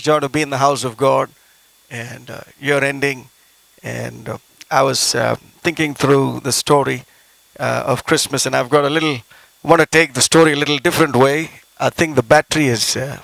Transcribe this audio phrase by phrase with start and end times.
[0.00, 1.30] joy to be in the house of God
[1.88, 3.28] and uh, year ending.
[3.80, 7.04] And uh, I was uh, thinking through the story
[7.60, 9.18] uh, of Christmas, and I've got a little,
[9.62, 11.50] want to take the story a little different way.
[11.78, 13.20] I think the battery is uh,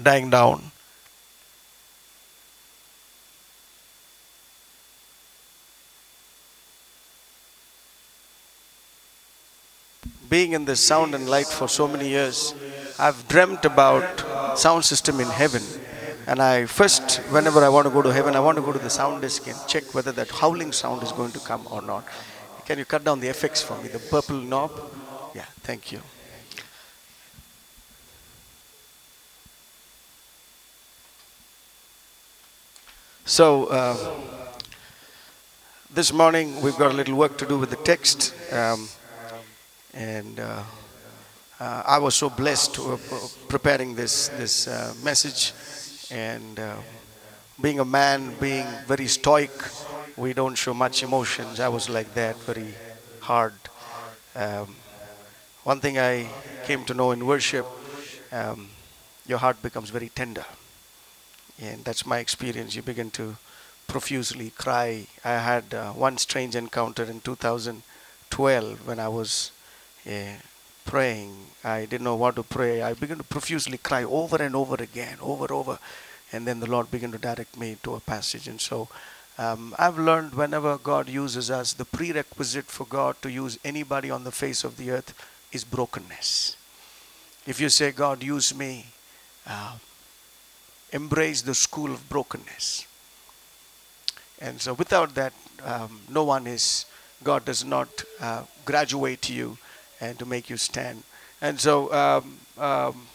[0.00, 0.72] dying down.
[10.28, 12.52] Being in the sound and light for so many years,
[13.02, 15.62] I've dreamt about sound system in heaven.
[16.28, 18.78] And I first, whenever I want to go to heaven, I want to go to
[18.78, 22.04] the sound desk and check whether that howling sound is going to come or not.
[22.64, 23.88] Can you cut down the effects for me?
[23.88, 24.70] The purple knob?
[25.34, 26.00] Yeah, thank you.
[33.24, 33.96] So, uh,
[35.92, 38.32] this morning we've got a little work to do with the text.
[38.52, 38.88] Um,
[39.92, 40.62] and uh,
[41.62, 42.96] uh, I was so blessed uh,
[43.46, 45.52] preparing this, this uh, message.
[46.10, 46.74] And uh,
[47.60, 49.52] being a man, being very stoic,
[50.16, 51.60] we don't show much emotions.
[51.60, 52.74] I was like that, very
[53.20, 53.54] hard.
[54.34, 54.74] Um,
[55.62, 56.28] one thing I
[56.64, 57.66] came to know in worship,
[58.32, 58.68] um,
[59.28, 60.44] your heart becomes very tender.
[61.60, 62.74] And that's my experience.
[62.74, 63.36] You begin to
[63.86, 65.06] profusely cry.
[65.24, 69.52] I had uh, one strange encounter in 2012 when I was
[70.10, 70.32] uh,
[70.84, 71.34] praying.
[71.64, 72.82] I didn't know what to pray.
[72.82, 75.78] I began to profusely cry over and over again, over and over.
[76.32, 78.48] And then the Lord began to direct me to a passage.
[78.48, 78.88] And so
[79.38, 84.24] um, I've learned whenever God uses us, the prerequisite for God to use anybody on
[84.24, 85.14] the face of the earth
[85.52, 86.56] is brokenness.
[87.46, 88.86] If you say, God, use me,
[89.46, 89.76] uh,
[90.92, 92.86] embrace the school of brokenness.
[94.40, 95.32] And so without that,
[95.64, 96.86] um, no one is,
[97.22, 97.88] God does not
[98.20, 99.58] uh, graduate you
[100.02, 101.04] and to make you stand.
[101.40, 103.06] And so, um, um,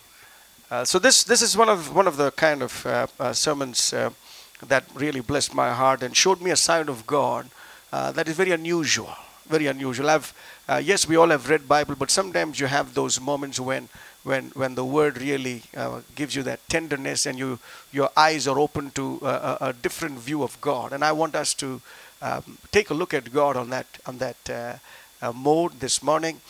[0.72, 3.94] uh, so this this is one of one of the kind of uh, uh, sermons
[3.94, 4.10] uh,
[4.68, 7.50] that really blessed my heart and showed me a side of God
[7.92, 9.16] uh, that is very unusual.
[9.48, 10.10] Very unusual.
[10.10, 10.34] I've
[10.68, 13.88] uh, yes, we all have read Bible, but sometimes you have those moments when
[14.24, 15.64] when when the Word really
[16.16, 17.60] gives you that tenderness and you
[17.94, 20.92] your eyes are open to a, a different view of God.
[20.92, 21.82] And I want us to
[22.22, 24.82] um, take a look at God on that on that
[25.34, 26.42] mode this morning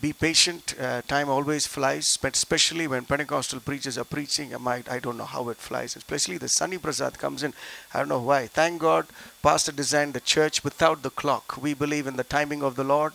[0.00, 0.74] be patient.
[0.78, 5.16] Uh, time always flies, but especially when Pentecostal preachers are preaching, I might I don't
[5.16, 5.96] know how it flies.
[5.96, 7.54] Especially the Sunny Prasad comes in.
[7.94, 8.46] I don't know why.
[8.46, 9.06] Thank God,
[9.42, 11.56] Pastor designed the church without the clock.
[11.60, 13.14] We believe in the timing of the Lord.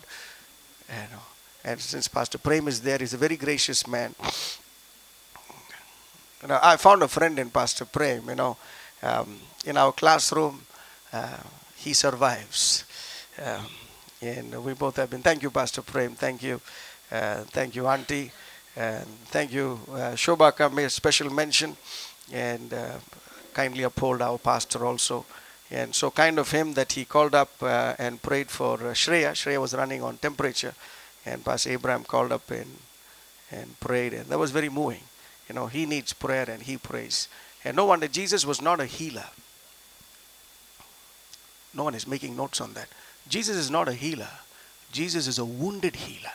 [0.88, 1.10] And,
[1.64, 4.14] and since Pastor Prem is there, he's a very gracious man.
[6.42, 8.28] You know, I found a friend in Pastor Prem.
[8.28, 8.56] You know,
[9.02, 10.62] um, in our classroom,
[11.12, 11.38] uh,
[11.76, 12.84] he survives.
[13.42, 13.66] Um,
[14.22, 15.22] and we both have been.
[15.22, 16.14] Thank you, Pastor Prem.
[16.14, 16.60] Thank you.
[17.10, 18.32] Uh, thank you, Auntie.
[18.76, 21.76] And thank you, uh, Shobaka made special mention
[22.32, 22.98] and uh,
[23.54, 25.24] kindly uphold our pastor also.
[25.70, 29.32] And so kind of him that he called up uh, and prayed for uh, Shreya.
[29.32, 30.74] Shreya was running on temperature.
[31.24, 32.70] And Pastor Abraham called up and,
[33.50, 34.12] and prayed.
[34.12, 35.02] And that was very moving.
[35.48, 37.28] You know, he needs prayer and he prays.
[37.64, 39.26] And no wonder Jesus was not a healer.
[41.74, 42.88] No one is making notes on that.
[43.28, 44.30] Jesus is not a healer,
[44.92, 46.32] Jesus is a wounded healer.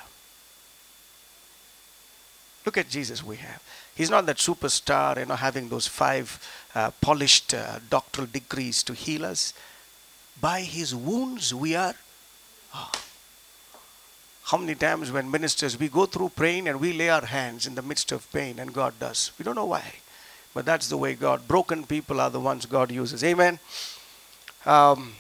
[2.66, 3.62] Look at Jesus we have.
[3.96, 6.40] He's not that superstar, you know, having those five
[6.76, 9.54] uh, polished uh, doctoral degrees to heal us.
[10.40, 11.96] By his wounds we are.
[12.74, 12.92] Oh.
[14.44, 17.76] How many times when ministers we go through pain and we lay our hands in
[17.76, 19.32] the midst of pain and God does.
[19.40, 19.94] We don't know why.
[20.54, 21.48] But that's the way God.
[21.48, 23.24] Broken people are the ones God uses.
[23.24, 23.60] Amen.
[24.66, 25.14] Um,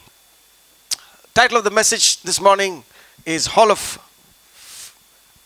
[1.34, 2.84] title of the message this morning
[3.26, 3.98] is Hall of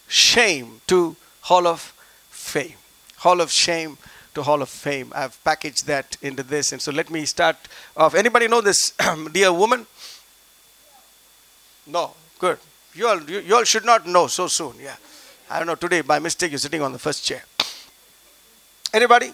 [0.07, 1.93] Shame to Hall of
[2.29, 2.77] Fame.
[3.17, 3.97] Hall of Shame
[4.33, 5.11] to Hall of Fame.
[5.15, 6.71] I've packaged that into this.
[6.71, 7.55] And so let me start
[7.95, 8.15] off.
[8.15, 8.93] Anybody know this
[9.31, 9.85] dear woman?
[11.85, 12.15] No.
[12.39, 12.57] Good.
[12.95, 14.73] You all, you, you all should not know so soon.
[14.81, 14.95] Yeah.
[15.51, 15.75] I don't know.
[15.75, 17.43] Today, by mistake, you're sitting on the first chair.
[18.91, 19.31] Anybody?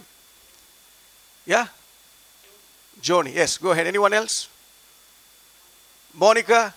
[1.45, 1.67] Yeah?
[3.01, 3.33] Joni.
[3.33, 3.57] Yes.
[3.57, 3.87] Go ahead.
[3.87, 4.49] Anyone else?
[6.13, 6.73] Monica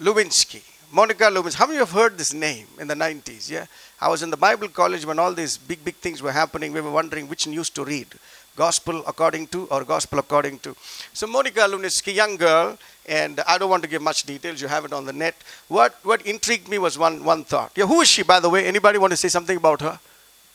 [0.00, 0.62] Lewinsky.
[0.92, 1.54] Monica Lewinsky.
[1.54, 3.50] How many of you have heard this name in the 90s?
[3.50, 3.66] Yeah.
[4.00, 6.72] I was in the Bible college when all these big, big things were happening.
[6.72, 8.08] We were wondering which news to read
[8.56, 10.74] gospel according to or gospel according to.
[11.12, 12.76] So, Monica Lewinsky, young girl,
[13.06, 14.60] and I don't want to give much details.
[14.60, 15.36] You have it on the net.
[15.68, 17.72] What, what intrigued me was one, one thought.
[17.76, 18.66] Yeah, who is she, by the way?
[18.66, 20.00] Anybody want to say something about her?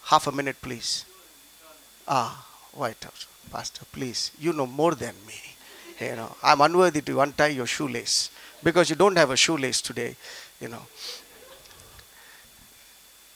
[0.05, 1.05] Half a minute, please.
[2.07, 3.27] Ah, White House.
[3.51, 4.31] Pastor, please.
[4.39, 5.39] You know more than me.
[6.00, 8.30] You know, I'm unworthy to untie your shoelace
[8.62, 10.16] because you don't have a shoelace today.
[10.60, 10.82] You know.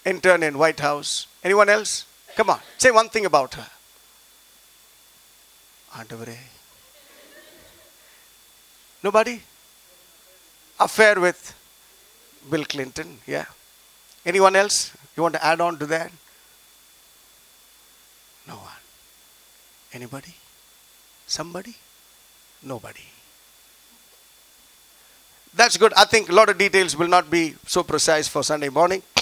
[0.04, 1.26] Intern in White House.
[1.42, 2.06] Anyone else?
[2.36, 3.68] Come on, say one thing about her.
[5.98, 6.40] ஆண்டவரே
[9.06, 9.34] nobody
[10.86, 11.40] affair with
[12.50, 13.46] bill clinton yeah
[14.30, 14.76] anyone else
[15.14, 16.10] you want to add on to that
[18.50, 18.82] no one
[19.98, 20.34] anybody
[21.36, 21.74] somebody
[22.65, 23.05] nobody.
[25.55, 25.93] That's good.
[25.95, 29.01] I think a lot of details will not be so precise for sunday morning.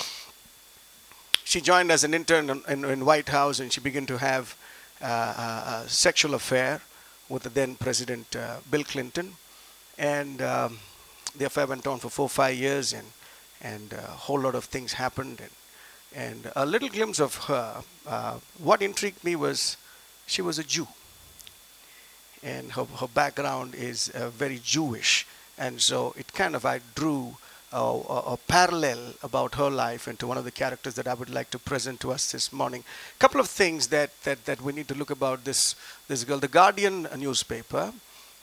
[1.46, 4.56] She joined as an intern in, in, white house and she began to have
[5.02, 6.82] uh, a, sexual affair
[7.28, 9.34] with the then president uh, bill clinton.
[9.98, 10.80] And um,
[11.38, 13.06] the affair went on for four five years and
[13.62, 15.52] and a whole lot of things happened and
[16.16, 19.78] and a little glimpse of her uh, what intrigued me was
[20.26, 20.88] she was a jew
[22.44, 25.26] and her, her background is uh, very jewish
[25.58, 27.36] and so it kind of i drew
[27.72, 27.78] a,
[28.34, 31.58] a, parallel about her life into one of the characters that i would like to
[31.58, 32.84] present to us this morning
[33.16, 35.76] a couple of things that, that, that we need to look about this,
[36.08, 37.92] this girl the guardian newspaper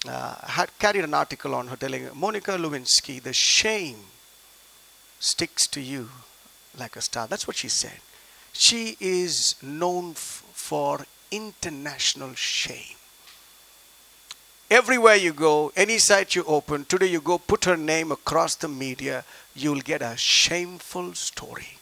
[0.08, 3.99] uh, had carried an article on her telling Monica Lewinsky, the shame
[5.19, 6.08] sticks to you
[6.79, 7.26] like a star.
[7.26, 8.00] That's what she said.
[8.52, 12.97] She is known f- for international shame.
[14.70, 18.69] Everywhere you go, any site you open, today you go put her name across the
[18.69, 21.78] media, you'll get a shameful story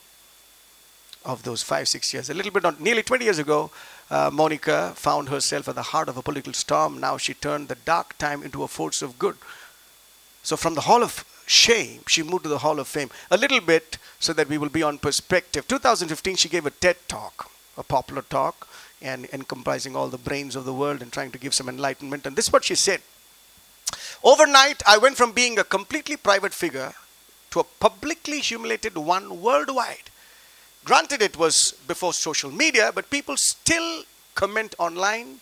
[1.23, 2.31] of those five, six years.
[2.31, 3.71] A little bit, nearly 20 years ago,
[4.11, 6.99] uh, Monica found herself at the heart of a political storm.
[6.99, 9.37] Now she turned the dark time into a force of good.
[10.43, 13.11] So from the hall of shame, she moved to the hall of fame.
[13.31, 15.69] A little bit so that we will be on perspective.
[15.69, 18.67] 2015, she gave a TED talk, a popular talk,
[19.01, 22.27] and encompassing all the brains of the world and trying to give some enlightenment.
[22.27, 23.01] And this is what she said.
[24.23, 26.93] Overnight, I went from being a completely private figure
[27.51, 30.11] to a publicly humiliated one worldwide.
[30.85, 34.05] Granted, it was before social media, but people still
[34.35, 35.41] comment online,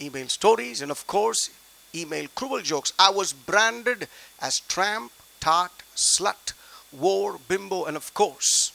[0.00, 1.50] email stories, and of course,
[1.94, 2.92] email cruel jokes.
[2.98, 4.08] I was branded
[4.40, 6.52] as tramp, tart, slut,
[6.96, 8.72] whore, bimbo, and of course,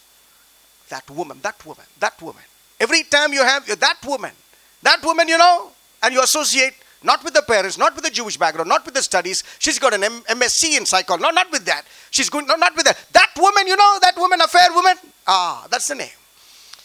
[0.89, 2.44] that woman, that woman, that woman.
[2.83, 4.31] Every time you have that woman,
[4.81, 5.71] that woman, you know,
[6.03, 9.01] and you associate not with the parents, not with the Jewish background, not with the
[9.01, 9.41] studies.
[9.57, 11.24] She's got an M- MSc in psychology.
[11.24, 11.85] No, not with that.
[12.12, 12.97] She's going, no, not with that.
[13.13, 14.95] That woman, you know, that woman, a fair woman.
[15.25, 16.18] Ah, that's the name.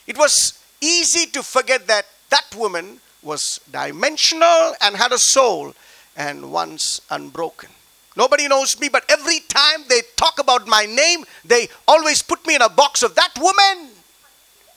[0.06, 5.74] It was easy to forget that that woman was dimensional and had a soul
[6.16, 7.70] and once unbroken.
[8.16, 12.54] Nobody knows me, but every time they talk about my name, they always put me
[12.54, 13.90] in a box of that woman.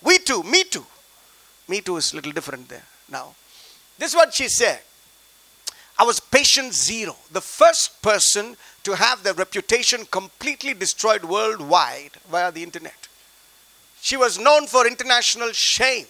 [0.02, 0.86] We too, me too.
[1.72, 3.34] Me too is a little different there now.
[3.98, 4.82] This is what she said.
[5.98, 12.52] I was patient zero, the first person to have their reputation completely destroyed worldwide via
[12.52, 13.08] the internet.
[14.02, 16.08] She was known for international shame.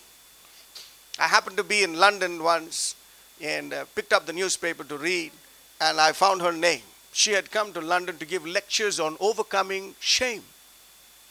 [1.19, 2.95] I happened to be in London once
[3.39, 5.31] and uh, picked up the newspaper to read,
[5.79, 6.87] and I found her name.
[7.13, 10.43] She had come to London to give lectures on overcoming shame.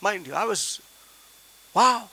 [0.00, 0.80] Mind you, I was,
[1.74, 2.08] wow.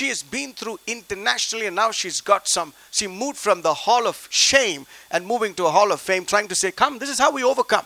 [0.00, 2.72] She has been through internationally, and now she's got some.
[2.90, 6.48] She moved from the hall of shame and moving to a hall of fame, trying
[6.48, 7.84] to say, Come, this is how we overcome.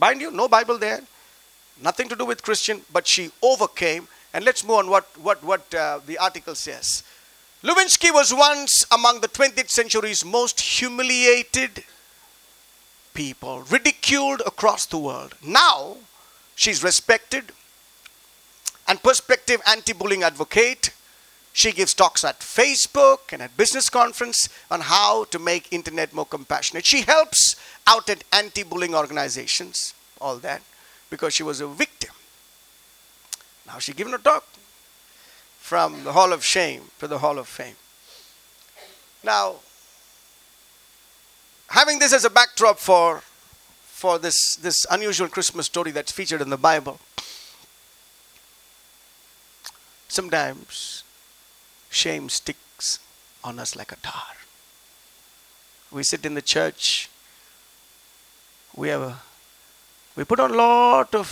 [0.00, 1.02] Mind you, no Bible there,
[1.82, 4.08] nothing to do with Christian, but she overcame.
[4.32, 7.02] And let's move on what, what, what uh, the article says.
[7.62, 11.84] Lewinsky was once among the 20th century's most humiliated
[13.12, 15.34] people, ridiculed across the world.
[15.44, 15.98] Now,
[16.56, 17.52] she's respected
[18.88, 20.94] and prospective anti-bullying advocate.
[21.52, 26.24] She gives talks at Facebook and at business conference on how to make internet more
[26.24, 26.86] compassionate.
[26.86, 30.62] She helps out at anti-bullying organizations, all that,
[31.10, 32.14] because she was a victim.
[33.66, 34.46] Now she's given a talk
[35.58, 37.76] from the Hall of Shame to the Hall of Fame.
[39.22, 39.56] Now,
[41.68, 43.22] having this as a backdrop for,
[43.82, 47.00] for this, this unusual Christmas story that's featured in the Bible,
[50.08, 51.04] sometimes
[51.90, 53.00] shame sticks
[53.44, 54.36] on us like a tar.
[55.90, 57.10] We sit in the church,
[58.74, 59.18] we have a,
[60.16, 61.28] we put on a lot of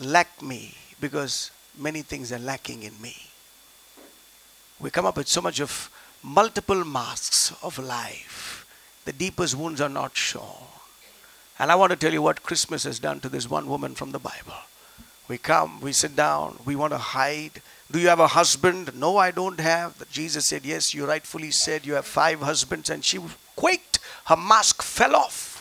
[0.00, 3.16] lack me because many things are lacking in me.
[4.78, 5.90] We come up with so much of
[6.22, 8.66] multiple masks of life.
[9.04, 10.66] The deepest wounds are not shown.
[11.58, 14.12] And I want to tell you what Christmas has done to this one woman from
[14.12, 14.54] the Bible.
[15.28, 17.62] We come, we sit down, we want to hide.
[17.90, 18.92] Do you have a husband?
[18.94, 20.10] No, I don't have.
[20.10, 22.90] Jesus said, Yes, you rightfully said you have five husbands.
[22.90, 23.20] And she
[23.54, 24.00] quaked.
[24.24, 25.56] Her mask fell off.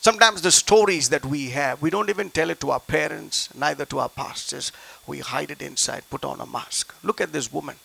[0.00, 3.86] Sometimes the stories that we have, we don't even tell it to our parents, neither
[3.86, 4.70] to our pastors.
[5.06, 6.94] We hide it inside, put on a mask.
[7.02, 7.76] Look at this woman.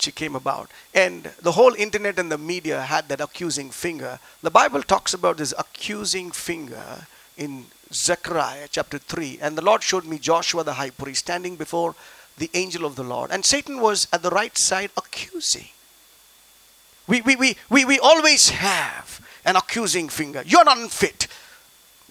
[0.00, 0.68] she came about.
[0.92, 4.18] And the whole internet and the media had that accusing finger.
[4.42, 7.06] The Bible talks about this accusing finger
[7.36, 9.38] in Zechariah chapter 3.
[9.40, 11.94] And the Lord showed me Joshua the high priest standing before
[12.38, 13.30] the angel of the Lord.
[13.30, 15.68] And Satan was at the right side accusing.
[17.06, 20.42] We, we, we, we, we always have an accusing finger.
[20.44, 21.28] You're unfit.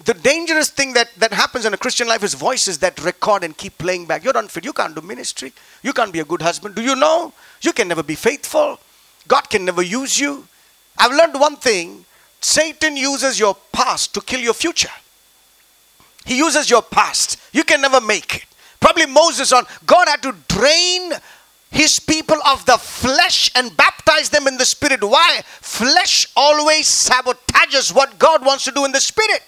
[0.04, 3.56] The dangerous thing that, that happens in a Christian life is voices that record and
[3.56, 4.24] keep playing back.
[4.24, 4.64] You're unfit.
[4.64, 5.52] You can't do ministry.
[5.82, 6.74] You can't be a good husband.
[6.74, 7.32] Do you know?
[7.62, 8.78] You can never be faithful.
[9.28, 10.46] God can never use you.
[10.98, 12.04] I've learned one thing
[12.40, 14.90] Satan uses your past to kill your future.
[16.24, 17.38] He uses your past.
[17.52, 18.44] You can never make it.
[18.80, 21.12] Probably Moses on God had to drain
[21.70, 25.02] his people of the flesh and baptize them in the spirit.
[25.02, 25.42] Why?
[25.60, 29.42] Flesh always sabotages what God wants to do in the spirit.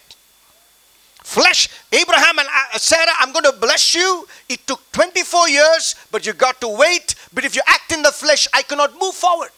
[1.29, 4.27] Flesh, Abraham and uh, Sarah, I'm going to bless you.
[4.49, 7.15] It took 24 years, but you got to wait.
[7.35, 9.51] But if you act in the flesh, I cannot move forward.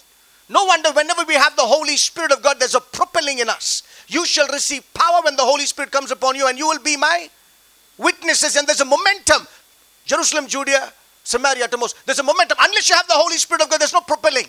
[0.49, 3.85] No wonder whenever we have the Holy Spirit of God, there's a propelling in us.
[4.09, 6.97] You shall receive power when the Holy Spirit comes upon you, and you will be
[6.97, 7.31] my
[7.97, 8.57] witnesses.
[8.57, 9.47] And there's a momentum.
[10.05, 10.93] Jerusalem, Judea,
[11.23, 11.97] Samaria to most.
[12.07, 12.59] There's a momentum.
[12.61, 14.47] Unless you have the Holy Spirit of God, there's no propelling.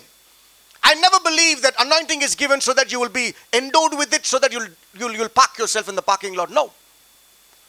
[0.82, 4.26] I never believe that anointing is given so that you will be endowed with it,
[4.26, 4.66] so that you'll,
[4.98, 6.50] you'll, you'll park yourself in the parking lot.
[6.50, 6.72] No.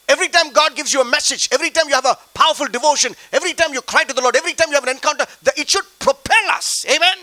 [0.10, 3.54] Every time God gives you a message, every time you have a powerful devotion, every
[3.54, 5.26] time you cry to the Lord, every time you have an encounter,
[5.56, 6.86] it should propel us.
[6.90, 7.18] Amen.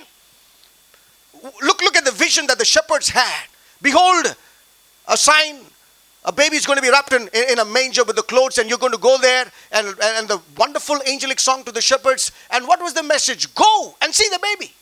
[1.63, 3.47] Look, look at the vision that the shepherds had.
[3.83, 4.35] Behold,
[5.09, 5.57] a sign
[6.25, 8.69] a baby is going to be wrapped in, in a manger with the clothes, and
[8.69, 12.31] you're going to go there, and, and the wonderful angelic song to the shepherds.
[12.51, 13.55] And what was the message?
[13.55, 14.73] Go and see the baby.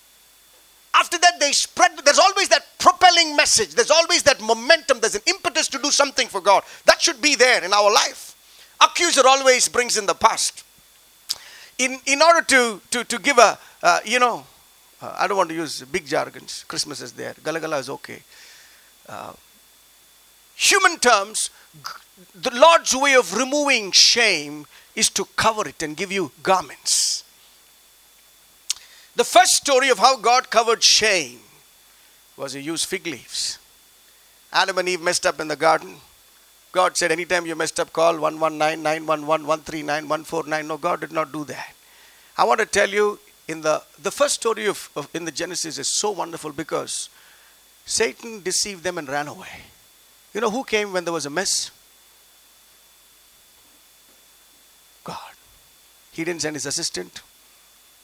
[0.94, 1.92] After that, they spread.
[2.04, 3.74] There's always that propelling message.
[3.74, 4.98] There's always that momentum.
[5.00, 6.64] There's an impetus to do something for God.
[6.86, 8.34] That should be there in our life.
[8.80, 10.64] Accuser always brings in the past.
[11.78, 14.44] In, in order to, to, to give a, uh, you know,
[15.00, 16.64] uh, I don't want to use big jargons.
[16.66, 17.34] Christmas is there.
[17.34, 18.22] Galagala is okay.
[19.08, 19.32] Uh,
[20.58, 21.50] human terms,
[22.34, 27.22] the Lord's way of removing shame is to cover it and give you garments.
[29.14, 31.38] The first story of how God covered shame
[32.36, 33.58] was He used fig leaves.
[34.52, 35.96] Adam and Eve messed up in the garden.
[36.72, 40.66] God said, Anytime you messed up, call 119 911 139 149.
[40.66, 41.74] No, God did not do that.
[42.36, 45.78] I want to tell you, in the, the first story of, of in the Genesis
[45.78, 47.08] is so wonderful because
[47.86, 49.62] Satan deceived them and ran away.
[50.38, 51.72] You know who came when there was a mess?
[55.02, 55.32] God.
[56.12, 57.22] He didn't send his assistant.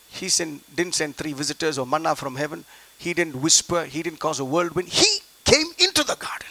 [0.09, 0.29] He
[0.75, 2.65] didn't send three visitors or manna from heaven.
[2.99, 3.85] He didn't whisper.
[3.85, 4.89] He didn't cause a whirlwind.
[4.89, 6.49] He came into the garden.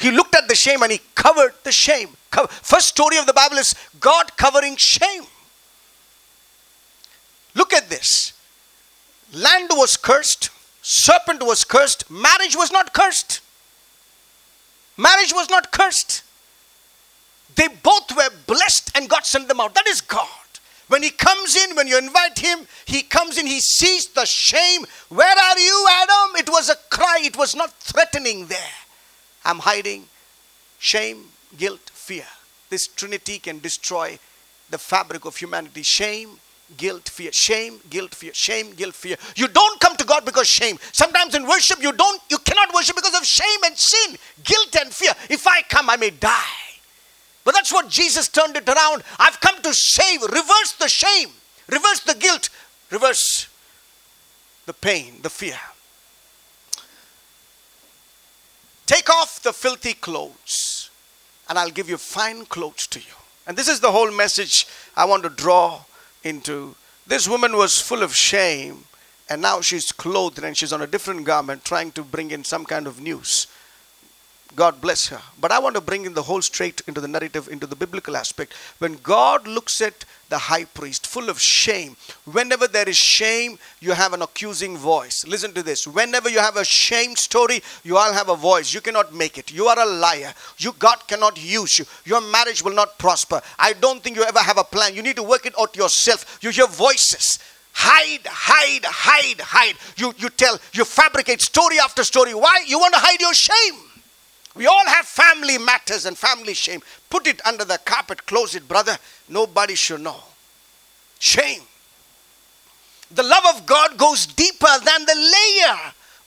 [0.00, 2.08] He looked at the shame and he covered the shame.
[2.48, 5.22] First story of the Bible is God covering shame.
[7.54, 8.32] Look at this.
[9.32, 10.50] Land was cursed,
[10.82, 13.42] serpent was cursed, marriage was not cursed.
[14.96, 16.22] Marriage was not cursed.
[17.54, 19.74] They both were blessed and God sent them out.
[19.74, 20.28] That is God.
[20.88, 24.84] When He comes in, when you invite Him, He comes in, He sees the shame.
[25.08, 26.36] Where are you, Adam?
[26.36, 28.58] It was a cry, it was not threatening there.
[29.44, 30.04] I'm hiding.
[30.78, 31.24] Shame,
[31.56, 32.26] guilt, fear.
[32.68, 34.18] This trinity can destroy
[34.70, 35.82] the fabric of humanity.
[35.82, 36.38] Shame,
[36.76, 37.32] guilt, fear.
[37.32, 38.32] Shame, guilt, fear.
[38.34, 39.16] Shame, guilt, fear.
[39.36, 40.78] You don't come to God because shame.
[40.92, 44.92] Sometimes in worship you don't you cannot worship because of shame and sin, guilt and
[44.92, 45.12] fear.
[45.30, 46.62] If I come I may die.
[47.44, 49.02] But that's what Jesus turned it around.
[49.18, 51.30] I've come to save, reverse the shame,
[51.68, 52.50] reverse the guilt,
[52.90, 53.48] reverse
[54.66, 55.58] the pain, the fear.
[58.86, 60.90] Take off the filthy clothes,
[61.48, 63.14] and I'll give you fine clothes to you.
[63.46, 65.80] And this is the whole message I want to draw
[66.24, 66.74] into
[67.06, 68.84] this woman was full of shame
[69.28, 72.64] and now she's clothed and she's on a different garment trying to bring in some
[72.64, 73.46] kind of news
[74.54, 75.20] God bless her.
[75.40, 78.16] But I want to bring in the whole straight into the narrative, into the biblical
[78.16, 78.52] aspect.
[78.78, 83.92] When God looks at the high priest full of shame, whenever there is shame, you
[83.92, 85.24] have an accusing voice.
[85.26, 85.86] Listen to this.
[85.86, 88.74] Whenever you have a shame story, you all have a voice.
[88.74, 89.52] You cannot make it.
[89.52, 90.34] You are a liar.
[90.58, 91.86] You God cannot use you.
[92.04, 93.40] Your marriage will not prosper.
[93.58, 94.94] I don't think you ever have a plan.
[94.94, 96.38] You need to work it out yourself.
[96.42, 97.38] You hear voices
[97.74, 99.76] hide, hide, hide, hide.
[99.96, 102.34] You, you tell, you fabricate story after story.
[102.34, 102.64] Why?
[102.66, 103.91] You want to hide your shame.
[104.54, 106.82] We all have family matters and family shame.
[107.08, 108.98] Put it under the carpet, close it, brother.
[109.28, 110.20] Nobody should know.
[111.18, 111.62] Shame.
[113.10, 115.78] The love of God goes deeper than the layer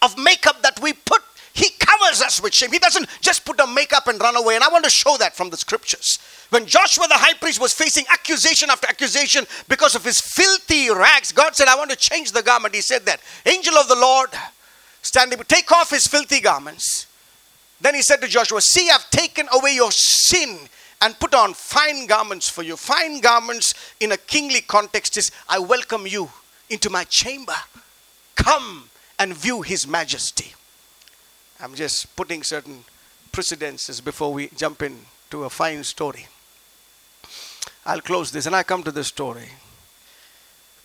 [0.01, 1.22] of makeup that we put.
[1.53, 2.72] He covers us with shame.
[2.72, 4.55] He doesn't just put on makeup and run away.
[4.55, 6.20] And I want to show that from the scriptures.
[6.50, 11.32] When Joshua the high priest was facing accusation after accusation because of his filthy rags,
[11.32, 12.75] God said, I want to change the garment.
[12.75, 13.22] He said that.
[13.46, 14.29] Angel of the Lord
[15.01, 17.08] standing, take off his filthy garments.
[17.82, 20.60] Then he said to Joshua, See, I've taken away your sin
[21.01, 22.77] and put on fine garments for you.
[22.77, 26.29] Fine garments in a kingly context is I welcome you
[26.70, 27.55] into my chamber.
[28.36, 28.89] Come
[29.20, 30.53] and view his majesty.
[31.60, 32.84] I'm just putting certain
[33.32, 36.27] precedences before we jump into a fine story.
[37.86, 39.50] I'll close this and I come to the story.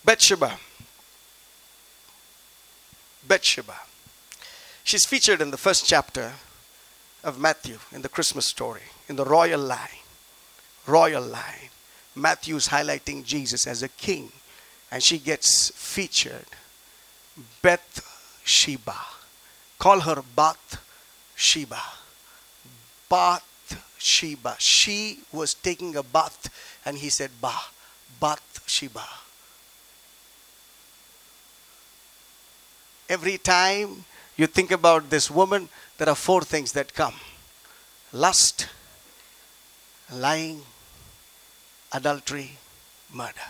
[0.03, 0.57] Bathsheba.
[3.27, 3.75] Bathsheba.
[4.83, 6.33] She's featured in the first chapter
[7.23, 10.01] of Matthew in the Christmas story, in the royal line
[10.87, 11.69] royal line.
[12.15, 14.31] Matthew's highlighting Jesus as a king,
[14.91, 16.45] and she gets featured.
[17.61, 18.95] Beth Sheba.
[19.79, 20.83] Call her Bath
[21.35, 21.81] Sheba.
[23.09, 24.55] Bath Sheba.
[24.59, 26.49] She was taking a bath,
[26.85, 27.53] and he said, Ba,
[28.19, 29.07] Bath Sheba.
[33.07, 34.05] Every time
[34.37, 35.69] you think about this woman,
[36.01, 37.13] there are four things that come
[38.11, 38.67] lust,
[40.11, 40.63] lying,
[41.93, 42.57] adultery,
[43.13, 43.49] murder.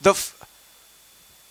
[0.00, 0.42] The f-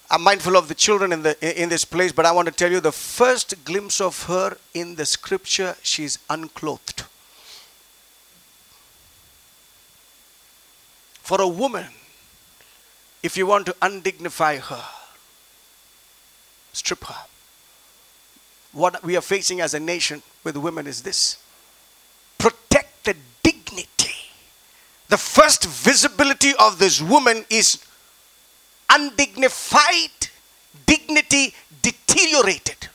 [0.09, 2.71] I'm mindful of the children in, the, in this place, but I want to tell
[2.71, 7.03] you the first glimpse of her in the scripture, she's unclothed.
[11.21, 11.85] For a woman,
[13.21, 14.83] if you want to undignify her,
[16.73, 17.27] strip her
[18.73, 21.38] What we are facing as a nation with women is this
[22.38, 24.14] protect the dignity
[25.09, 27.78] the first visibility of this woman is
[28.90, 30.28] undignified,
[30.87, 32.88] dignity deteriorated.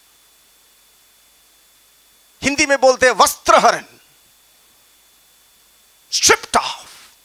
[2.43, 3.85] Hindi में बोलते हैं वस्त्रहरण
[6.09, 7.15] stripped off.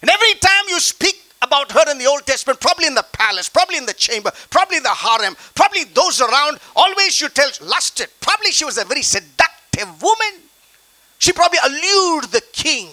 [0.00, 1.21] And every time you speak
[1.53, 4.79] about her in the Old Testament, probably in the palace, probably in the chamber, probably
[4.79, 8.07] the harem, probably those around, always you tell lusted.
[8.19, 10.41] Probably she was a very seductive woman.
[11.19, 12.89] She probably allured the king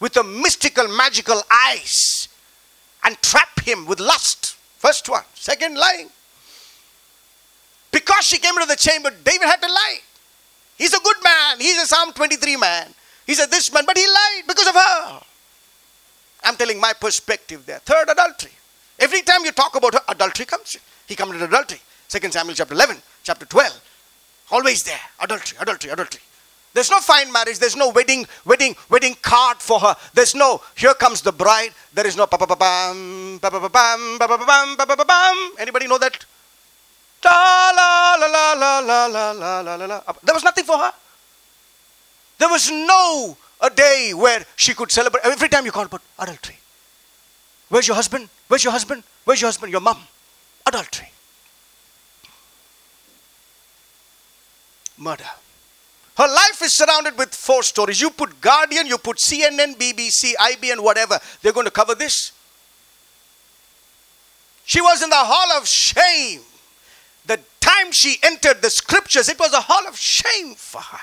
[0.00, 2.28] with a mystical, magical eyes
[3.04, 4.56] and trap him with lust.
[4.78, 5.24] First one.
[5.34, 6.08] Second, lying.
[7.90, 9.98] Because she came into the chamber, David had to lie.
[10.78, 11.60] He's a good man.
[11.60, 12.94] He's a Psalm 23 man.
[13.26, 15.20] He's a this man, but he lied because of her.
[16.48, 17.78] I'm telling my perspective there.
[17.80, 18.52] Third, adultery.
[18.98, 20.78] Every time you talk about her, adultery comes.
[21.06, 21.78] He committed adultery.
[22.08, 23.80] Second Samuel chapter 11, chapter 12.
[24.50, 25.00] Always there.
[25.20, 26.22] Adultery, adultery, adultery.
[26.72, 27.58] There's no fine marriage.
[27.58, 29.94] There's no wedding, wedding, wedding card for her.
[30.14, 31.72] There's no, here comes the bride.
[31.92, 34.76] There is no pa pa pa bam, pa pa pa bam, pa pa pa bam,
[34.76, 35.52] pa pa pa bam.
[35.58, 36.24] Anybody know that?
[37.24, 40.00] La la la la la la la la la la.
[40.24, 40.92] There was nothing for her.
[42.38, 45.24] There was no a day where she could celebrate.
[45.24, 46.58] Every time you call about adultery.
[47.68, 48.28] Where's your husband?
[48.48, 49.02] Where's your husband?
[49.24, 49.72] Where's your husband?
[49.72, 49.98] Your mom.
[50.66, 51.10] Adultery.
[54.96, 55.24] Murder.
[56.16, 58.00] Her life is surrounded with four stories.
[58.00, 61.20] You put Guardian, you put CNN, BBC, IBN, whatever.
[61.42, 62.32] They're going to cover this.
[64.64, 66.40] She was in the hall of shame.
[67.26, 70.98] The time she entered the scriptures, it was a hall of shame for her.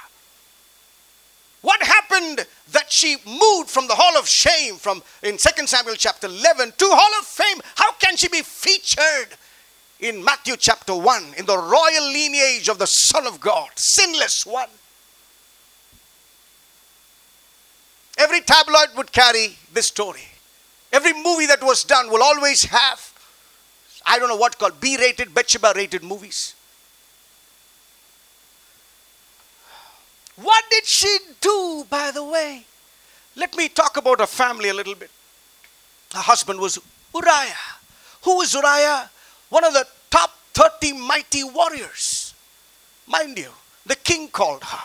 [1.66, 6.28] What happened that she moved from the hall of shame from in 2 Samuel chapter
[6.28, 7.60] 11 to hall of fame?
[7.74, 9.30] How can she be featured
[10.00, 14.70] in Matthew chapter 1 in the royal lineage of the Son of God, sinless one?
[18.20, 20.28] Every tabloid would carry this story.
[20.94, 23.12] Every movie that was done will always have,
[24.06, 26.55] I don't know what called B rated, Bathsheba rated movies.
[30.36, 32.66] What did she do, by the way?
[33.36, 35.12] Let me talk about her family a little bit.
[36.14, 36.80] Her husband was
[37.14, 37.56] Uriah.
[38.24, 39.10] Who was Uriah?
[39.50, 42.34] One of the top 30 mighty warriors.
[43.08, 43.52] Mind you,
[43.86, 44.84] the king called her.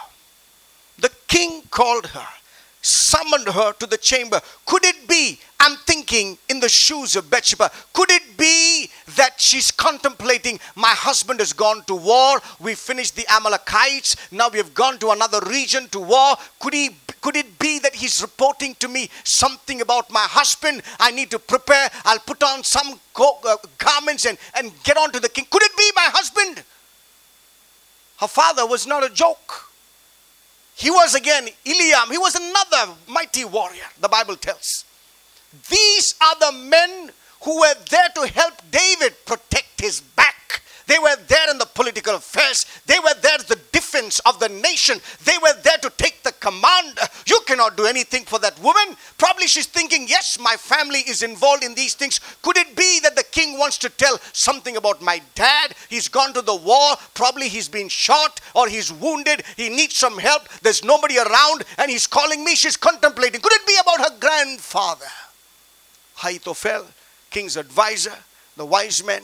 [0.99, 2.29] The king called her
[2.83, 4.41] summoned her to the chamber.
[4.67, 9.71] Could it be, I'm thinking in the shoes of Bathsheba, could it be that she's
[9.71, 14.99] contemplating, my husband has gone to war, we finished the Amalekites, now we have gone
[14.99, 16.37] to another region to war.
[16.59, 16.91] Could he
[17.21, 20.83] could it be that he's reporting to me something about my husband?
[20.99, 21.91] I need to prepare.
[22.07, 25.47] I'll put on some uh, garments and, and get on to the king.
[25.51, 26.65] Could it be my husband?
[28.19, 29.70] Her father was not a joke.
[30.75, 32.11] He was again Eliam.
[32.11, 34.85] He was another mighty warrior, the Bible tells.
[35.69, 37.11] These are the men
[37.43, 40.63] who were there to help David protect his back.
[40.87, 42.67] They were there in the political affairs.
[42.87, 43.61] They were there as the
[43.95, 45.01] of the nation.
[45.25, 46.99] They were there to take the command.
[47.27, 48.97] You cannot do anything for that woman.
[49.19, 52.21] Probably she's thinking, yes, my family is involved in these things.
[52.43, 55.75] Could it be that the king wants to tell something about my dad?
[55.89, 56.95] He's gone to the war.
[57.15, 59.43] Probably he's been shot or he's wounded.
[59.57, 60.49] He needs some help.
[60.63, 62.55] There's nobody around and he's calling me.
[62.55, 63.41] She's contemplating.
[63.41, 65.07] Could it be about her grandfather?
[66.23, 66.87] Ahithophel,
[67.31, 68.15] king's advisor,
[68.57, 69.23] the wise men.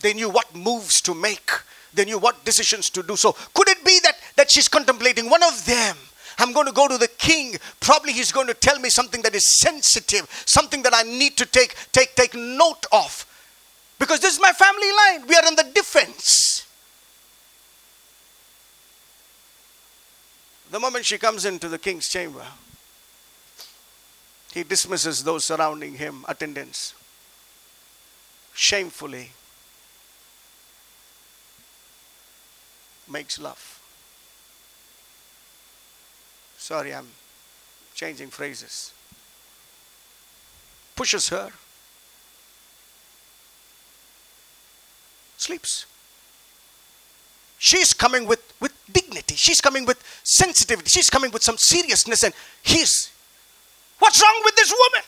[0.00, 1.50] They knew what moves to make.
[1.94, 3.16] They knew what decisions to do.
[3.16, 5.96] So could it be that, that she's contemplating one of them?
[6.38, 7.56] I'm going to go to the king.
[7.80, 11.46] Probably he's going to tell me something that is sensitive, something that I need to
[11.46, 13.26] take, take, take note of.
[13.98, 15.26] Because this is my family line.
[15.28, 16.66] We are on the defense.
[20.70, 22.46] The moment she comes into the king's chamber,
[24.52, 26.94] he dismisses those surrounding him, attendants,
[28.54, 29.32] shamefully
[33.10, 33.80] makes love.
[36.56, 37.08] Sorry, I'm
[37.94, 38.92] changing phrases.
[40.94, 41.50] Pushes her,
[45.38, 45.86] sleeps.
[47.58, 49.34] She's coming with, with dignity.
[49.34, 50.88] She's coming with sensitivity.
[50.88, 52.22] She's coming with some seriousness.
[52.22, 53.10] And he's,
[53.98, 55.06] what's wrong with this woman?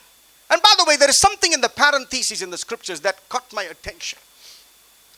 [0.51, 3.51] And by the way, there is something in the parentheses in the scriptures that caught
[3.55, 4.19] my attention.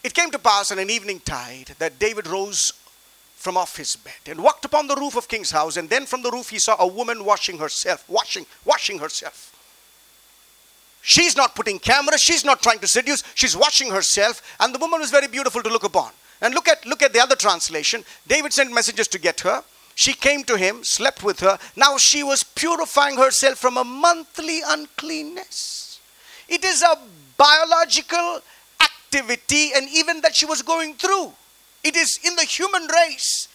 [0.05, 2.75] It came to pass on an evening tide that David rose
[3.37, 5.79] from off his bed and walked upon the roof of king's house.
[5.79, 9.51] And then from the roof he saw a woman washing herself washing washing herself.
[11.01, 13.23] She's not putting camera she's not trying to seduce.
[13.35, 14.43] She's washing herself.
[14.61, 16.12] And the woman was very beautiful to look upon.
[16.43, 18.05] And look at look at the other translation.
[18.27, 19.64] David sent messengers to get her.
[19.95, 21.59] She came to him slept with her.
[21.77, 25.99] Now she was purifying herself from a monthly uncleanness.
[26.47, 26.99] It is a
[27.38, 28.43] biological
[29.14, 31.33] activity and even that she was going through
[31.83, 33.48] it is in the human race.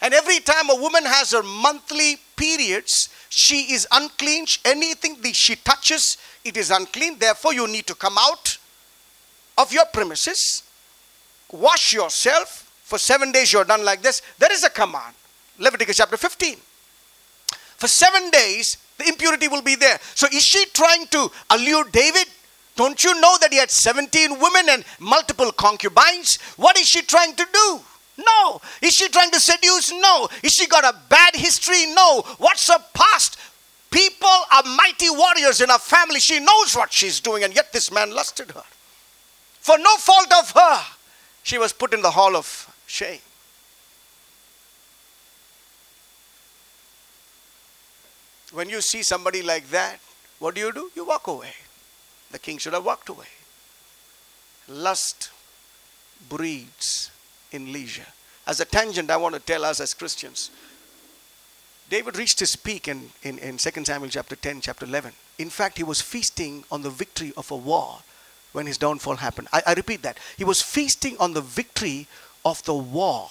[0.00, 4.46] And every time a woman has her monthly periods, she is unclean.
[4.64, 7.18] Anything she touches, it is unclean.
[7.18, 8.56] Therefore, you need to come out
[9.58, 10.62] of your premises,
[11.50, 12.70] wash yourself.
[12.84, 14.22] For seven days, you're done like this.
[14.38, 15.14] There is a command.
[15.58, 16.56] Leviticus chapter 15.
[17.76, 19.98] For seven days, the impurity will be there.
[20.14, 22.26] So, is she trying to allure David?
[22.80, 26.38] Don't you know that he had 17 women and multiple concubines?
[26.56, 27.80] What is she trying to do?
[28.16, 28.62] No.
[28.80, 29.92] Is she trying to seduce?
[29.92, 30.30] No.
[30.42, 31.84] Is she got a bad history?
[31.94, 32.22] No.
[32.38, 33.36] What's her past?
[33.90, 36.20] People are mighty warriors in her family.
[36.20, 38.64] She knows what she's doing, and yet this man lusted her.
[39.60, 40.80] For no fault of her,
[41.42, 43.20] she was put in the hall of shame.
[48.54, 50.00] When you see somebody like that,
[50.38, 50.90] what do you do?
[50.96, 51.52] You walk away.
[52.30, 53.26] The king should have walked away.
[54.68, 55.30] Lust
[56.28, 57.10] breeds
[57.50, 58.06] in leisure.
[58.46, 60.50] As a tangent, I want to tell us as Christians
[61.90, 65.12] David reached his peak in, in, in 2 Samuel chapter 10, chapter 11.
[65.38, 67.98] In fact, he was feasting on the victory of a war
[68.52, 69.48] when his downfall happened.
[69.52, 70.16] I, I repeat that.
[70.38, 72.06] He was feasting on the victory
[72.44, 73.28] of the war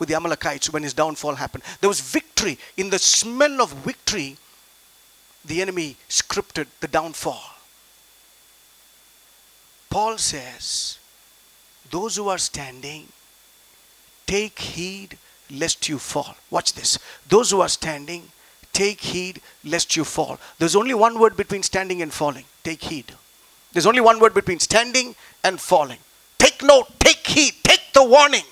[0.00, 1.62] with the Amalekites when his downfall happened.
[1.80, 2.58] There was victory.
[2.76, 4.38] In the smell of victory,
[5.44, 7.42] the enemy scripted the downfall.
[9.96, 10.98] Paul says,
[11.90, 13.08] Those who are standing,
[14.26, 15.16] take heed
[15.50, 16.36] lest you fall.
[16.50, 16.98] Watch this.
[17.30, 18.24] Those who are standing,
[18.74, 20.38] take heed lest you fall.
[20.58, 22.44] There's only one word between standing and falling.
[22.62, 23.14] Take heed.
[23.72, 26.00] There's only one word between standing and falling.
[26.36, 28.44] Take note, take heed, take the warning.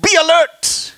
[0.00, 0.94] Be alert.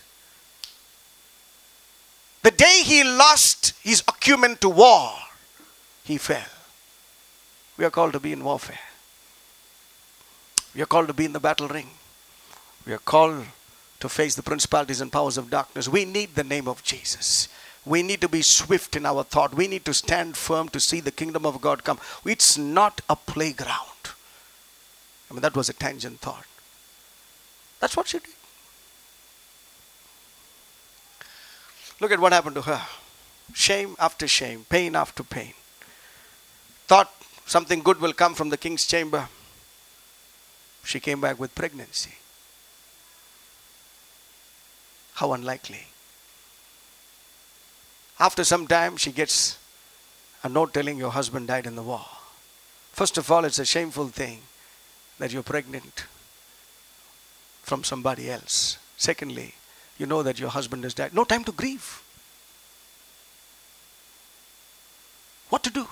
[2.43, 5.15] The day he lost his acumen to war,
[6.05, 6.53] he fell.
[7.79, 8.90] We are called to be in warfare.
[10.75, 11.89] We are called to be in the battle ring.
[12.87, 13.45] We are called
[14.01, 15.89] to face the principalities and powers of darkness.
[15.89, 17.49] We need the name of Jesus.
[17.85, 19.55] We need to be swift in our thought.
[19.55, 21.99] We need to stand firm to see the kingdom of God come.
[22.25, 23.87] It's not a playground.
[25.31, 26.47] I mean, that was a tangent thought.
[27.81, 28.29] That's what she did.
[32.01, 32.83] Look at what happened to her
[33.55, 35.55] shame after shame, pain after pain.
[36.87, 37.13] Thought
[37.47, 39.29] something good will come from the king's chamber
[40.85, 42.15] she came back with pregnancy.
[45.15, 45.87] How unlikely.
[48.19, 49.59] After some time, she gets
[50.43, 52.07] a note telling your husband died in the war.
[52.93, 54.43] First of all, it's a shameful thing
[55.19, 56.07] that you're pregnant
[57.63, 58.79] from somebody else.
[58.97, 59.55] Secondly,
[59.99, 61.15] you know that your husband has died.
[61.15, 62.03] No time to grieve.
[65.51, 65.87] What to do?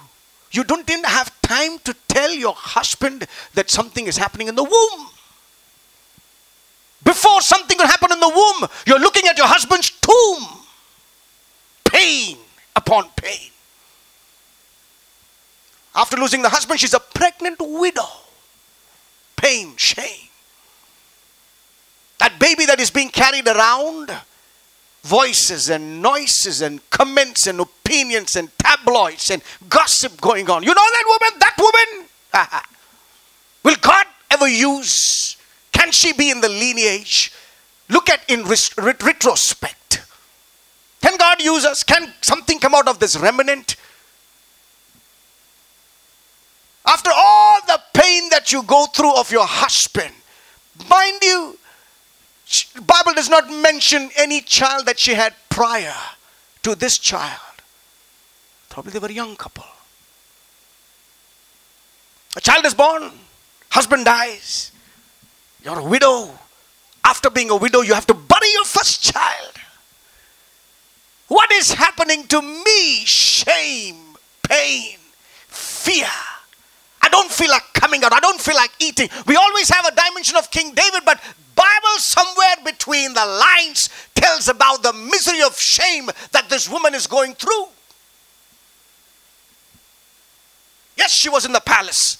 [0.50, 4.64] You don't even have time to tell your husband that something is happening in the
[4.64, 5.08] womb.
[7.04, 10.46] Before something could happen in the womb, You're looking at your husband's tomb.
[11.84, 12.38] Pain
[12.74, 13.50] upon pain.
[15.94, 18.08] After losing the husband, she's a pregnant widow.
[19.36, 20.28] Pain, shame.
[22.18, 24.10] That baby that is being carried around,
[25.02, 30.62] voices and noises and comments and opinions and tabloids and gossip going on.
[30.62, 31.38] You know that woman?
[31.40, 32.08] That woman?
[33.64, 35.36] Will God ever use?
[35.72, 37.32] Can she be in the lineage?
[37.88, 40.02] Look at in retrospect.
[41.00, 41.82] Can God use us?
[41.82, 43.76] Can something come out of this remnant?
[46.86, 50.14] After all the pain that you go through of your husband,
[50.88, 51.58] mind you,
[52.86, 55.94] Bible does not mention any child that she had prior
[56.62, 57.40] to this child.
[58.68, 59.64] Probably they were a young couple.
[62.36, 63.10] A child is born,
[63.70, 64.70] husband dies,
[65.64, 66.30] you're a widow.
[67.04, 69.52] After being a widow, you have to bury your first child.
[71.28, 73.04] What is happening to me?
[73.04, 73.96] Shame,
[74.42, 74.98] pain,
[75.46, 76.06] fear.
[77.00, 78.12] I don't feel like coming out.
[78.12, 79.08] I don't feel like eating.
[79.26, 81.20] We always have a dimension of King David, but
[81.54, 87.06] Bible somewhere between the lines tells about the misery of shame that this woman is
[87.06, 87.66] going through.
[90.98, 92.18] Yes, she was in the palace.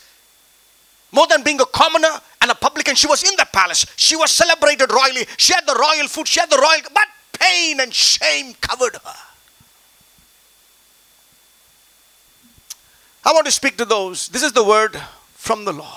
[1.10, 3.84] More than being a commoner and a publican, she was in the palace.
[3.96, 5.26] She was celebrated royally.
[5.36, 9.14] She had the royal food, she had the royal, but pain and shame covered her.
[13.24, 14.28] I want to speak to those.
[14.28, 14.96] This is the word
[15.34, 15.88] from the Lord.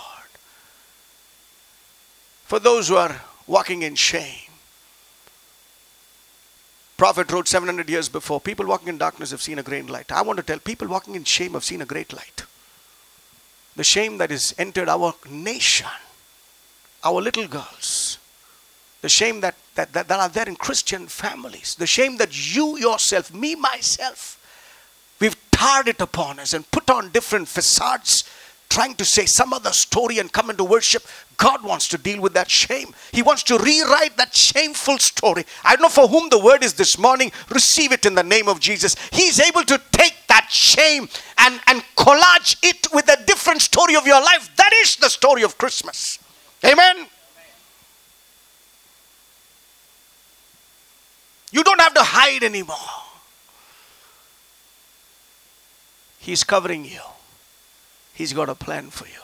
[2.45, 4.49] For those who are walking in shame.
[6.97, 10.11] Prophet wrote 700 years before people walking in darkness have seen a great light.
[10.11, 12.40] I want to tell people walking in shame have seen a great light.
[13.75, 15.87] The shame that has entered our nation,
[17.03, 18.17] our little girls,
[19.01, 22.77] the shame that, that, that, that are there in Christian families, the shame that you
[22.77, 24.37] yourself, me myself,
[25.19, 28.23] we've tarred it upon us and put on different facades
[28.71, 31.03] trying to say some other story and come into worship.
[31.35, 32.95] God wants to deal with that shame.
[33.11, 35.45] He wants to rewrite that shameful story.
[35.65, 37.33] I don't know for whom the word is this morning.
[37.49, 38.95] Receive it in the name of Jesus.
[39.11, 44.07] He's able to take that shame and, and collage it with a different story of
[44.07, 44.49] your life.
[44.55, 46.17] That is the story of Christmas.
[46.63, 47.07] Amen.
[51.51, 52.77] You don't have to hide anymore.
[56.19, 57.01] He's covering you.
[58.21, 59.23] He's got a plan for you.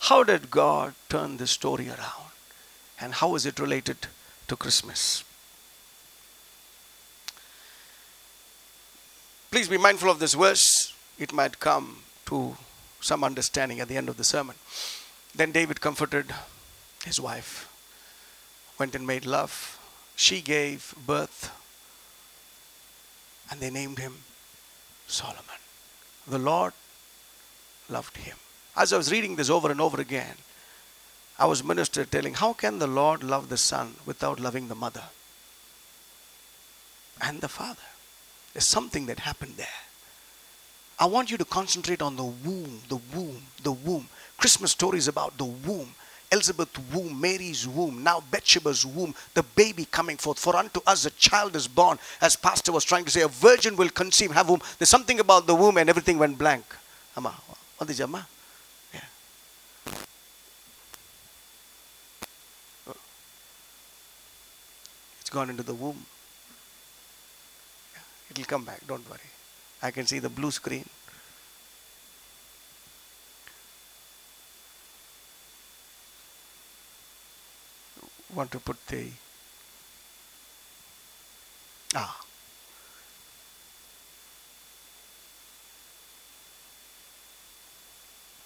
[0.00, 2.32] How did God turn this story around?
[3.00, 3.96] And how is it related
[4.48, 5.24] to Christmas?
[9.50, 10.92] Please be mindful of this verse.
[11.18, 12.58] It might come to
[13.00, 14.56] some understanding at the end of the sermon.
[15.34, 16.34] Then David comforted
[17.06, 17.66] his wife,
[18.78, 19.78] went and made love.
[20.16, 21.50] She gave birth,
[23.50, 24.16] and they named him
[25.06, 25.62] Solomon.
[26.26, 26.74] The Lord
[27.92, 28.36] loved him.
[28.76, 30.34] As I was reading this over and over again,
[31.38, 35.04] I was ministered telling, How can the Lord love the Son without loving the mother
[37.20, 37.88] and the father?
[38.52, 39.80] There's something that happened there.
[40.98, 44.08] I want you to concentrate on the womb, the womb, the womb.
[44.36, 45.94] Christmas stories about the womb.
[46.30, 50.38] Elizabeth's womb, Mary's womb, now Bathsheba's womb, the baby coming forth.
[50.38, 51.98] For unto us a child is born.
[52.22, 54.62] As Pastor was trying to say, a virgin will conceive, have womb.
[54.78, 56.64] There's something about the womb and everything went blank.
[57.16, 57.34] Amma,
[57.82, 58.24] what is Amma?
[58.94, 59.00] Yeah.
[65.20, 66.06] It's gone into the womb.
[67.92, 68.02] Yeah.
[68.30, 69.18] It'll come back, don't worry.
[69.82, 70.88] I can see the blue screen.
[78.32, 79.08] Want to put the
[81.96, 82.22] ah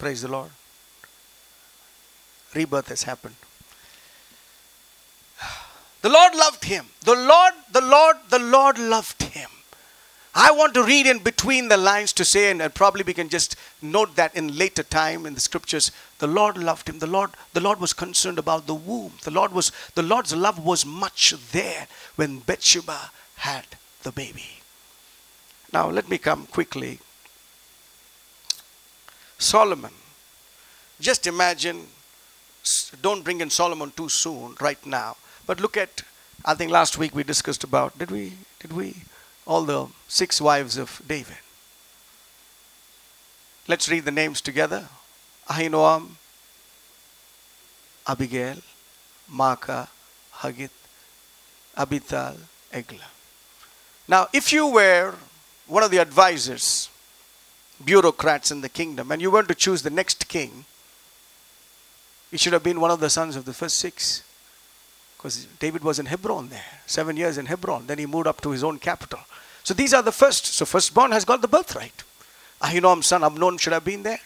[0.06, 0.50] Praise the Lord.
[2.54, 3.34] Rebirth has happened.
[6.00, 6.86] The Lord loved him.
[7.00, 9.50] The Lord, the Lord, the Lord loved him.
[10.32, 13.56] I want to read in between the lines to say, and probably we can just
[13.82, 15.90] note that in later time in the scriptures,
[16.20, 17.00] the Lord loved him.
[17.00, 19.14] The Lord, the Lord was concerned about the womb.
[19.24, 23.66] The Lord was, the Lord's love was much there when Bathsheba had
[24.04, 24.60] the baby.
[25.72, 27.00] Now let me come quickly
[29.38, 29.92] Solomon.
[31.00, 31.86] Just imagine,
[33.02, 35.16] don't bring in Solomon too soon, right now.
[35.46, 36.02] But look at,
[36.44, 38.94] I think last week we discussed about, did we, did we,
[39.46, 41.36] all the six wives of David.
[43.68, 44.88] Let's read the names together.
[45.48, 46.10] Ahinoam,
[48.06, 48.56] Abigail,
[49.32, 49.88] Maacah,
[50.32, 50.72] Haggith,
[51.76, 52.36] Abital,
[52.72, 53.10] Eglah.
[54.08, 55.14] Now, if you were
[55.66, 56.88] one of the advisors,
[57.84, 60.64] bureaucrats in the kingdom, and you were to choose the next king,
[62.32, 64.22] it should have been one of the sons of the first six.
[65.16, 67.86] Because David was in Hebron there, seven years in Hebron.
[67.86, 69.20] Then he moved up to his own capital.
[69.62, 70.46] So these are the first.
[70.46, 72.02] So firstborn has got the birthright.
[72.60, 74.20] Ahinoam's son Amnon should have been there.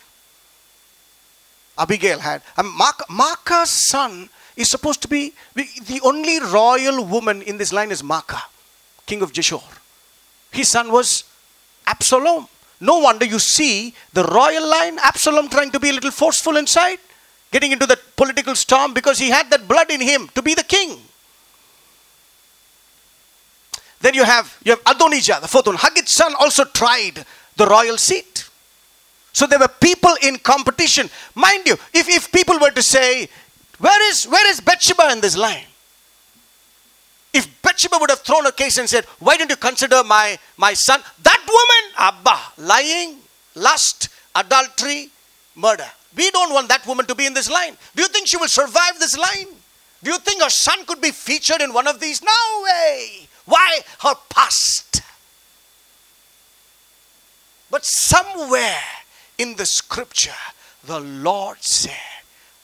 [1.78, 2.42] Abigail had.
[2.56, 8.02] And Maacah's son is supposed to be the only royal woman in this line is
[8.02, 8.42] Maacah,
[9.06, 9.62] king of Jeshur.
[10.50, 11.24] His son was
[11.86, 12.48] Absalom.
[12.80, 16.98] No wonder you see the royal line, Absalom trying to be a little forceful inside,
[17.52, 20.64] getting into the political storm because he had that blood in him to be the
[20.64, 20.98] king.
[24.00, 25.76] Then you have you have Adonijah, the fourth one.
[25.76, 27.24] Haggith's son also tried
[27.56, 28.48] the royal seat.
[29.32, 31.08] So there were people in competition.
[31.34, 33.28] Mind you, if, if people were to say,
[33.78, 35.64] where is, where is Bathsheba in this line?
[37.32, 40.74] If Bathsheba would have thrown a case and said, Why don't you consider my, my
[40.74, 41.00] son?
[41.22, 43.18] That woman, Abba, lying,
[43.54, 45.10] lust, adultery,
[45.54, 45.86] murder.
[46.16, 47.76] We don't want that woman to be in this line.
[47.94, 49.46] Do you think she will survive this line?
[50.02, 52.22] Do you think her son could be featured in one of these?
[52.22, 53.28] No way.
[53.44, 53.80] Why?
[54.00, 55.02] Her past.
[57.70, 58.82] But somewhere
[59.38, 60.32] in the scripture,
[60.84, 61.94] the Lord said,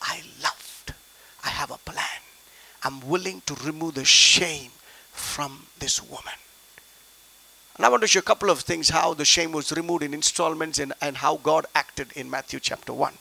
[0.03, 0.95] I loved,
[1.45, 2.26] I have a plan.
[2.87, 4.71] I'm willing to remove the shame
[5.11, 6.39] from this woman.
[7.77, 10.15] And I want to show a couple of things how the shame was removed in
[10.15, 13.13] installments and, and how God acted in Matthew chapter 1.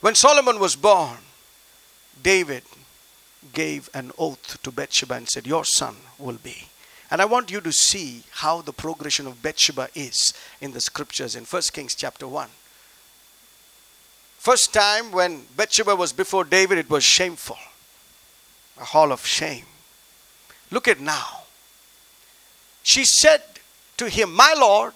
[0.00, 1.18] When Solomon was born,
[2.22, 2.62] David
[3.52, 6.68] gave an oath to Bathsheba and said, Your son will be.
[7.10, 10.32] And I want you to see how the progression of Bathsheba is
[10.62, 12.48] in the scriptures in 1 Kings chapter 1.
[14.42, 17.58] First time when Bathsheba was before David, it was shameful.
[18.76, 19.66] A hall of shame.
[20.72, 21.42] Look at now.
[22.82, 23.40] She said
[23.98, 24.94] to him, My Lord,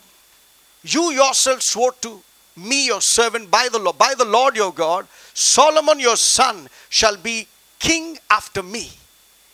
[0.83, 2.25] you yourself swore to
[2.57, 7.17] me, your servant, by the Lord, by the Lord your God, Solomon your son shall
[7.17, 7.47] be
[7.79, 8.91] king after me.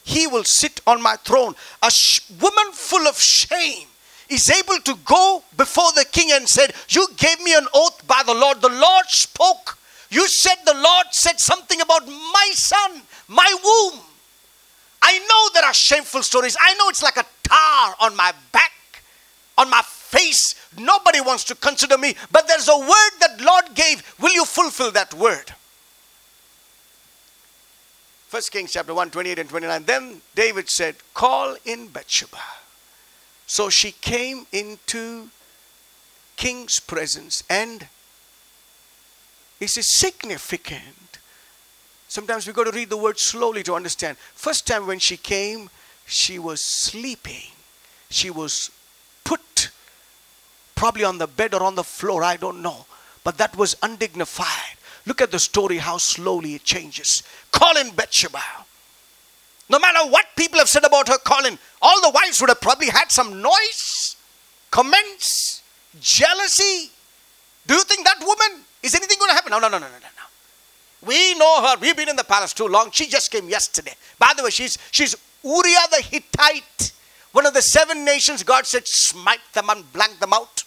[0.04, 1.54] He will sit on my throne.
[1.82, 3.88] A sh- woman full of shame
[4.30, 8.22] is able to go before the king and said, You gave me an oath by
[8.24, 8.62] the Lord.
[8.62, 9.76] The Lord spoke
[10.12, 14.00] you said the Lord said something about my son, my womb.
[15.00, 16.54] I know there are shameful stories.
[16.60, 19.02] I know it's like a tar on my back,
[19.56, 20.54] on my face.
[20.78, 24.14] Nobody wants to consider me, but there's a word that Lord gave.
[24.20, 25.54] Will you fulfill that word?
[28.28, 29.84] First Kings chapter 1, 28 and 29.
[29.84, 32.38] Then David said, Call in Bathsheba.
[33.46, 35.30] So she came into
[36.36, 37.88] king's presence and
[39.64, 41.18] is significant.
[42.08, 44.18] Sometimes we got to read the word slowly to understand.
[44.18, 45.70] First time when she came,
[46.06, 47.50] she was sleeping.
[48.10, 48.70] She was
[49.24, 49.70] put
[50.74, 52.86] probably on the bed or on the floor, I don't know.
[53.24, 54.76] But that was undignified.
[55.06, 57.22] Look at the story, how slowly it changes.
[57.50, 58.42] Call in Bathsheba.
[59.68, 62.88] No matter what people have said about her, calling, all the wives would have probably
[62.88, 64.16] had some noise,
[64.70, 65.62] comments,
[66.00, 66.90] jealousy.
[67.66, 69.50] Do you think that woman is anything going to happen?
[69.50, 71.06] No, no, no, no, no, no.
[71.06, 71.76] We know her.
[71.80, 72.90] We've been in the palace too long.
[72.92, 73.94] She just came yesterday.
[74.18, 76.92] By the way, she's she's Uriah the Hittite,
[77.32, 78.42] one of the seven nations.
[78.42, 80.64] God said, smite them and blank them out.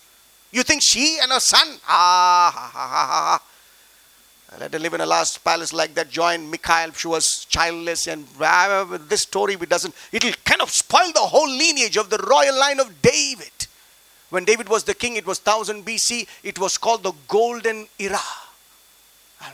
[0.52, 1.68] You think she and her son?
[1.88, 3.44] Ah, ha, ha, ha, ha.
[4.60, 6.10] Let her live in a last palace like that.
[6.10, 6.92] Join Michal.
[6.94, 9.94] She was childless, and uh, this story doesn't.
[10.14, 13.52] It'll kind of spoil the whole lineage of the royal line of David.
[14.36, 16.28] When David was the king, it was 1000 BC.
[16.43, 18.19] It was called the Golden Era.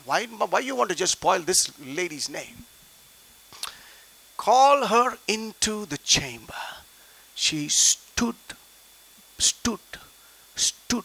[0.06, 2.66] Why, why you want to just spoil this lady's name?
[4.38, 6.56] Call her into the chamber.
[7.36, 8.34] She stood,
[9.38, 9.82] stood,
[10.56, 11.04] stood.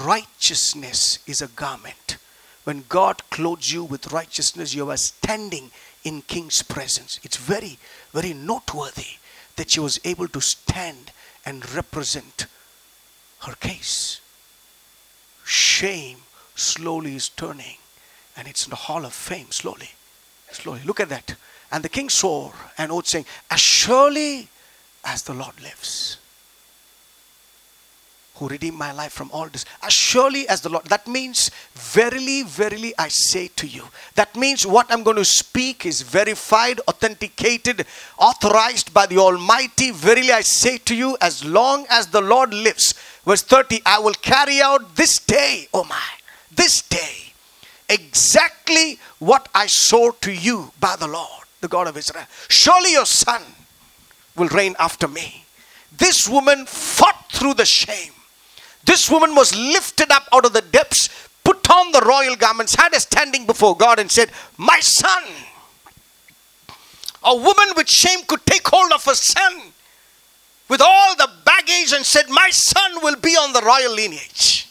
[0.00, 2.16] Righteousness is a garment.
[2.64, 5.72] When God clothes you with righteousness, you are standing
[6.04, 7.20] in King's presence.
[7.22, 7.78] It's very,
[8.14, 9.18] very noteworthy
[9.56, 11.12] that she was able to stand
[11.44, 12.46] and represent
[13.40, 14.20] her case.
[15.44, 16.18] Shame
[16.54, 17.76] slowly is turning,
[18.36, 19.90] and it's in the hall of fame slowly.
[20.50, 20.80] Slowly.
[20.84, 21.36] Look at that.
[21.70, 24.48] And the king swore an oath saying, As surely
[25.04, 26.18] as the Lord lives,
[28.38, 29.64] who redeemed my life from all this.
[29.82, 30.84] As surely as the Lord.
[30.86, 33.84] That means, verily, verily, I say to you.
[34.14, 37.86] That means what I'm going to speak is verified, authenticated,
[38.18, 39.90] authorized by the Almighty.
[39.90, 42.94] Verily, I say to you, as long as the Lord lives.
[43.24, 46.08] Verse 30 I will carry out this day, oh my,
[46.50, 47.32] this day,
[47.88, 51.44] exactly what I swore to you by the Lord.
[51.60, 53.42] the God of Israel, surely your son
[54.36, 55.44] will reign after me.
[55.96, 58.12] This woman fought through the shame.
[58.88, 61.10] This woman was lifted up out of the depths,
[61.44, 65.24] put on the royal garments, had a standing before God, and said, My son.
[67.22, 69.60] A woman with shame could take hold of her son
[70.70, 74.67] with all the baggage and said, My son will be on the royal lineage.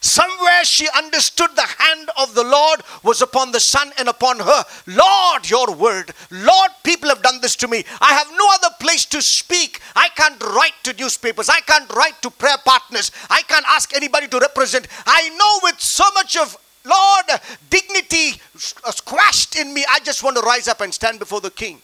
[0.00, 4.64] Somewhere she understood the hand of the Lord was upon the son and upon her.
[4.86, 6.12] Lord, your word.
[6.30, 7.84] Lord, people have done this to me.
[8.00, 9.80] I have no other place to speak.
[9.96, 11.48] I can't write to newspapers.
[11.48, 13.10] I can't write to prayer partners.
[13.28, 14.86] I can't ask anybody to represent.
[15.04, 18.40] I know with so much of Lord, dignity
[18.84, 19.84] uh, squashed in me.
[19.90, 21.82] I just want to rise up and stand before the king.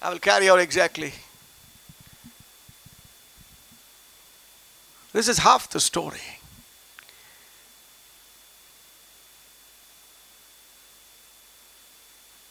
[0.00, 1.12] I will carry out exactly
[5.14, 6.40] This is half the story.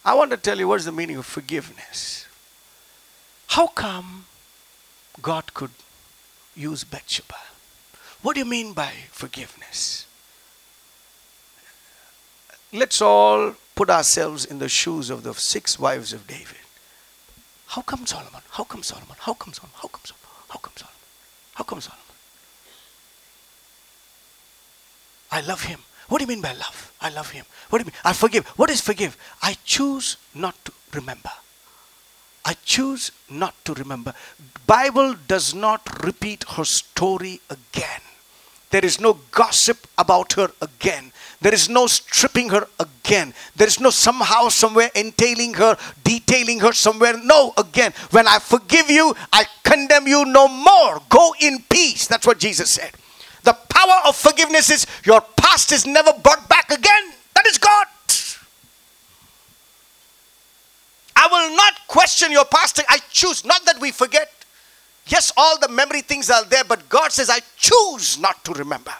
[0.05, 2.25] I want to tell you what's the meaning of forgiveness.
[3.47, 4.25] How come
[5.21, 5.71] God could
[6.55, 7.35] use Bathsheba?
[8.21, 10.07] What do you mean by forgiveness?
[12.71, 16.63] Let's all put ourselves in the shoes of the six wives of David.
[17.67, 18.41] How come Solomon?
[18.51, 19.17] How come Solomon?
[19.19, 19.75] How come Solomon?
[19.81, 20.27] How come Solomon?
[20.47, 20.95] How come Solomon?
[21.55, 22.02] How come Solomon?
[25.33, 25.79] I love him.
[26.09, 26.93] What do you mean by love?
[27.01, 27.43] I love him.
[27.69, 27.99] What do you mean?
[28.05, 28.45] I forgive.
[28.49, 29.17] What is forgive?
[29.41, 31.31] I choose not to remember.
[32.45, 34.13] I choose not to remember.
[34.67, 38.01] Bible does not repeat her story again.
[38.69, 41.11] There is no gossip about her again.
[41.41, 43.33] There is no stripping her again.
[43.55, 47.17] There is no somehow, somewhere entailing her, detailing her somewhere.
[47.17, 47.93] No, again.
[48.11, 51.01] When I forgive you, I condemn you no more.
[51.09, 52.05] Go in peace.
[52.05, 52.91] That's what Jesus said.
[53.43, 57.11] The power of forgiveness is your past is never brought back again.
[57.35, 57.87] That is God.
[61.15, 62.81] I will not question your past.
[62.89, 64.31] I choose, not that we forget.
[65.07, 68.93] Yes, all the memory things are there, but God says, I choose not to remember.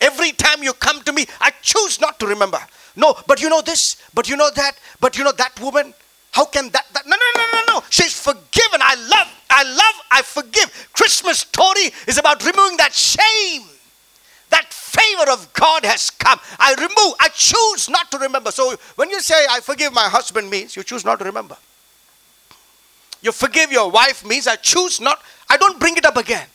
[0.00, 2.58] Every time you come to me, I choose not to remember.
[2.96, 5.92] No, but you know this, but you know that, but you know that woman.
[6.32, 7.06] How can that, that?
[7.06, 7.84] No, no, no, no, no.
[7.90, 8.80] She's forgiven.
[8.80, 10.88] I love, I love, I forgive.
[10.92, 13.69] Christmas story is about removing that shame
[14.50, 16.38] that favor of God has come.
[16.58, 18.50] I remove, I choose not to remember.
[18.50, 21.56] So when you say, I forgive my husband, means you choose not to remember.
[23.22, 26.46] You forgive your wife means I choose not, I don't bring it up again.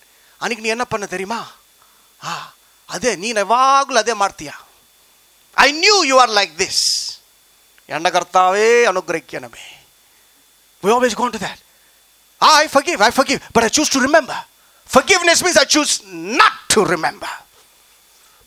[5.57, 7.21] I knew you are like this.
[10.81, 11.61] We always go into that.
[12.41, 14.35] I forgive, I forgive, but I choose to remember.
[14.85, 17.29] Forgiveness means I choose not to remember.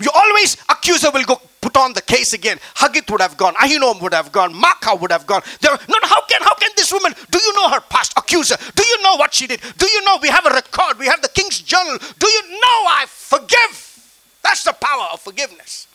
[0.01, 2.59] You always, accuser will go put on the case again.
[2.74, 3.55] Haggith would have gone.
[3.55, 4.55] Ahinoam would have gone.
[4.55, 5.42] Maacah would have gone.
[5.61, 8.12] There, no, how can, how can this woman, do you know her past?
[8.16, 9.61] Accuser, do you know what she did?
[9.76, 10.99] Do you know we have a record?
[10.99, 11.99] We have the king's journal.
[12.18, 14.14] Do you know I forgive?
[14.42, 15.88] That's the power of forgiveness.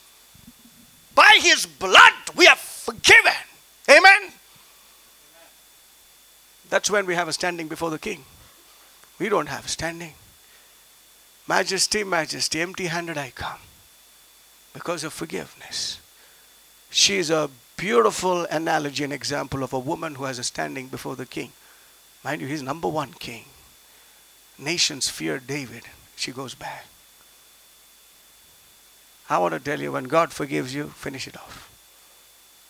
[1.16, 3.32] By his blood, we are forgiven.
[3.90, 4.32] Amen.
[6.70, 8.26] That's when we have a standing before the king.
[9.18, 10.16] We don't have standing.
[11.48, 13.60] Majesty, majesty, empty handed I come
[14.74, 16.00] because of forgiveness.
[16.90, 21.16] She is a beautiful analogy and example of a woman who has a standing before
[21.16, 21.52] the king.
[22.24, 23.46] Mind you, he's number one king.
[24.58, 25.84] Nations fear David.
[26.16, 26.86] She goes back.
[29.30, 31.70] I want to tell you when God forgives you, finish it off.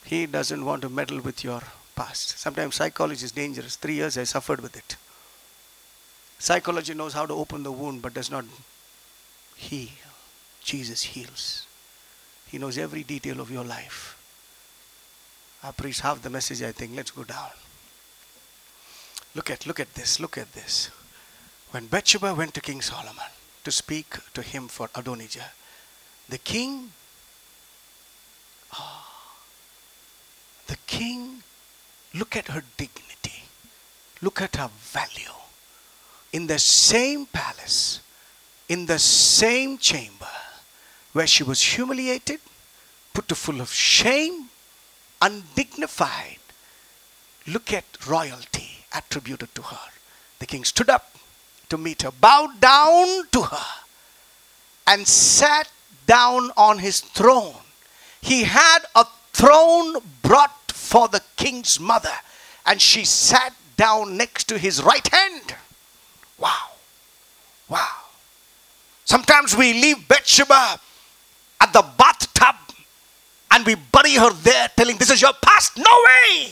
[0.06, 1.62] He doesn't want to meddle with your
[1.96, 2.40] past.
[2.40, 3.76] Sometimes psychology is dangerous.
[3.76, 4.96] Three years I suffered with it.
[6.40, 8.46] Psychology knows how to open the wound but does not
[9.56, 9.90] heal.
[10.62, 11.68] Jesus heals.
[12.54, 14.16] He knows every detail of your life.
[15.64, 16.96] I preached half the message, I think.
[16.96, 17.50] Let's go down.
[19.34, 20.92] Look at, look at this, look at this.
[21.72, 23.32] When Bathsheba went to King Solomon
[23.64, 25.50] to speak to him for Adonijah,
[26.30, 26.92] the king,
[28.78, 29.04] oh,
[30.68, 31.42] the king,
[32.14, 33.46] look at her dignity,
[34.22, 35.34] look at her value.
[36.32, 38.02] In the same palace,
[38.70, 40.28] in the same chamber,
[41.14, 42.40] where she was humiliated,
[43.14, 44.50] put to full of shame,
[45.22, 46.40] undignified.
[47.48, 49.92] Look at royalty attributed to her.
[50.40, 51.16] The king stood up
[51.70, 53.66] to meet her, bowed down to her,
[54.88, 55.70] and sat
[56.06, 57.56] down on his throne.
[58.22, 62.14] He had a throne brought for the king's mother,
[62.66, 65.56] and she sat down next to his right hand.
[66.38, 66.72] Wow.
[67.70, 67.98] Wow.
[69.06, 70.80] Sometimes we leave Bathsheba
[71.64, 72.56] at the bathtub
[73.52, 75.78] and we bury her there, telling, This is your past.
[75.78, 76.50] No way!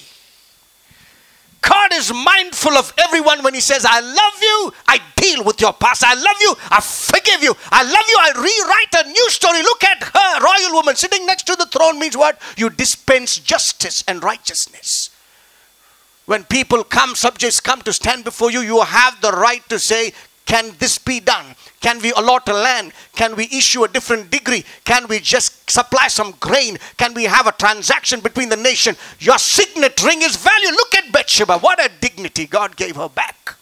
[1.61, 5.73] God is mindful of everyone when He says, I love you, I deal with your
[5.73, 6.03] past.
[6.03, 7.55] I love you, I forgive you.
[7.71, 9.61] I love you, I rewrite a new story.
[9.61, 12.41] Look at her, royal woman sitting next to the throne means what?
[12.57, 15.11] You dispense justice and righteousness.
[16.25, 20.13] When people come, subjects come to stand before you, you have the right to say,
[20.45, 21.45] Can this be done?
[21.79, 22.91] Can we allot a land?
[23.15, 24.65] Can we issue a different degree?
[24.83, 26.77] Can we just supply some grain?
[26.97, 28.95] Can we have a transaction between the nation?
[29.19, 30.71] Your signet ring is value.
[30.71, 31.59] Look at Bathsheba.
[31.59, 33.55] What a dignity God gave her back.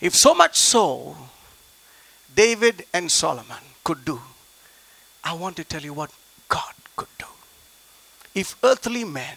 [0.00, 1.16] If so much so,
[2.34, 4.20] David and Solomon could do,
[5.22, 6.10] I want to tell you what
[6.48, 7.26] God could do.
[8.34, 9.36] If earthly men,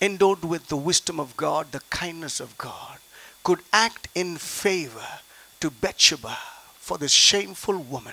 [0.00, 2.98] endowed with the wisdom of God, the kindness of God,
[3.48, 5.06] could act in favor
[5.58, 6.36] to Bathsheba
[6.78, 8.12] for this shameful woman,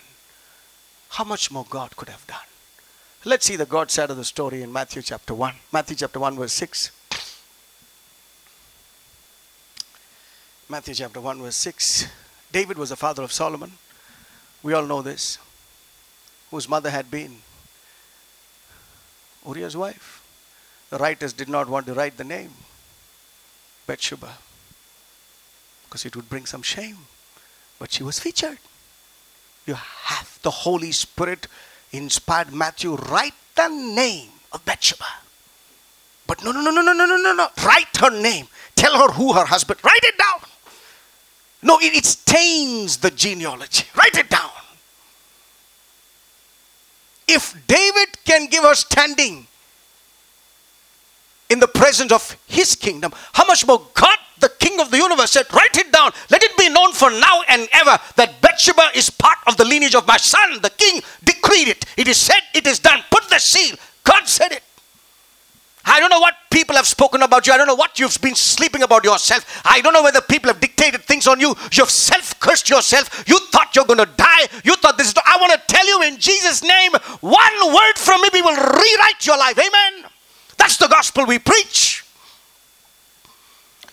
[1.10, 2.48] how much more God could have done?
[3.26, 5.54] Let's see the God side of the story in Matthew chapter 1.
[5.74, 6.90] Matthew chapter 1, verse 6.
[10.70, 12.08] Matthew chapter 1, verse 6.
[12.54, 13.74] David was the father of Solomon.
[14.64, 15.38] We all know this.
[16.50, 17.40] Whose mother had been
[19.46, 20.24] Uriah's wife.
[20.92, 22.52] The writers did not want to write the name
[23.86, 24.38] Bathsheba
[25.86, 26.98] because it would bring some shame
[27.80, 28.58] but she was featured.
[29.66, 31.48] You have the Holy Spirit
[31.92, 35.06] inspired Matthew, write the name of Bathsheba.
[36.28, 37.48] But no, no, no, no, no, no, no, no, no.
[37.64, 38.48] Write her name.
[38.76, 39.80] Tell her who her husband.
[39.84, 40.50] Write it down.
[41.62, 43.86] No, it, it stains the genealogy.
[43.96, 44.50] Write it down.
[47.28, 49.48] If David can give her standing
[51.50, 55.32] in the presence of his kingdom, how much more God the king of the universe
[55.32, 56.12] said, Write it down.
[56.30, 59.96] Let it be known for now and ever that Bathsheba is part of the lineage
[59.96, 60.62] of my son.
[60.62, 61.86] The king decreed it.
[61.98, 63.02] It is said, it is done.
[63.10, 63.76] Put the seal.
[64.04, 64.64] God said it.
[65.88, 67.54] I don't know what people have spoken about you.
[67.54, 69.62] I don't know what you've been sleeping about yourself.
[69.64, 71.56] I don't know whether people have dictated things on you.
[71.72, 73.24] You've self cursed yourself.
[73.28, 74.48] You thought you're going to die.
[74.64, 75.14] You thought this is.
[75.26, 76.92] I want to tell you in Jesus' name,
[77.22, 79.60] one word from me we will rewrite your life.
[79.60, 80.10] Amen.
[80.58, 82.04] That's the gospel we preach.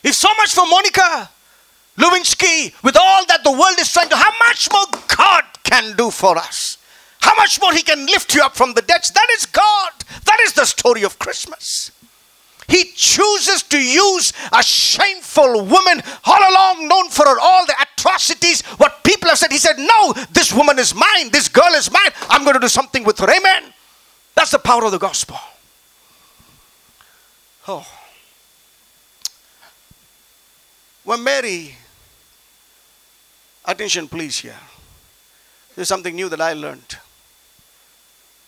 [0.02, 1.30] If so much for Monica
[1.98, 4.86] Lewinsky, with all that the world is trying to, how much more
[5.16, 6.78] God can do for us?
[7.20, 9.02] How much more He can lift you up from the dead?
[9.14, 9.92] That is God.
[10.24, 11.92] That is the story of Christmas.
[12.68, 18.62] He chooses to use a shameful woman, all along known for her, all the atrocities,
[18.78, 19.52] what people have said.
[19.52, 22.10] He said, No, this woman is mine, this girl is mine.
[22.30, 23.30] I'm going to do something with her.
[23.30, 23.72] Amen.
[24.34, 25.36] That's the power of the gospel.
[27.68, 27.86] Oh.
[31.04, 31.76] When Mary,
[33.64, 34.58] attention please here,
[35.74, 36.98] there's something new that I learned.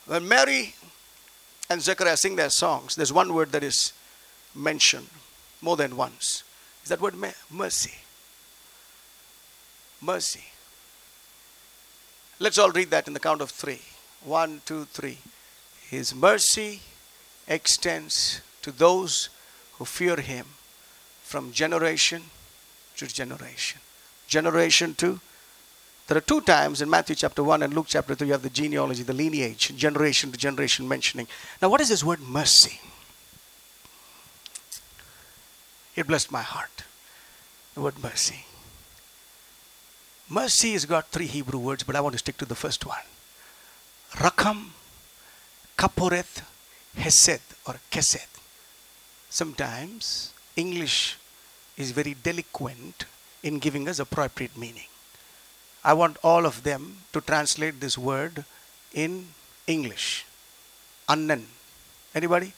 [0.06, 0.74] When Mary
[1.70, 3.92] and Zechariah sing their songs, there's one word that is
[4.54, 5.08] mentioned
[5.60, 6.44] more than once.
[6.82, 7.14] Is that word
[7.50, 7.94] mercy?
[10.00, 10.44] Mercy.
[12.38, 13.80] Let's all read that in the count of three.
[14.22, 15.18] One, two, three.
[15.88, 16.80] His mercy
[17.48, 19.28] extends to those
[19.74, 20.46] who fear him
[21.22, 22.22] from generation
[22.96, 23.78] to generation.
[24.26, 25.20] Generation two.
[26.06, 28.48] There are two times in Matthew chapter 1 and Luke chapter 3 you have the
[28.48, 31.26] genealogy, the lineage, generation to generation mentioning.
[31.60, 32.80] Now, what is this word mercy?
[35.94, 36.84] It blessed my heart.
[37.74, 38.46] The word mercy.
[40.30, 43.04] Mercy has got three Hebrew words, but I want to stick to the first one.
[44.12, 44.68] Rakam,
[45.76, 46.42] Kaporeth,
[46.96, 48.33] Hesed, or Kesed.
[49.34, 51.18] Sometimes English
[51.76, 53.04] is very delinquent
[53.42, 54.86] in giving us appropriate meaning.
[55.82, 58.44] I want all of them to translate this word
[58.92, 59.26] in
[59.66, 60.24] English.
[61.08, 61.48] Annan.
[62.14, 62.52] Anybody?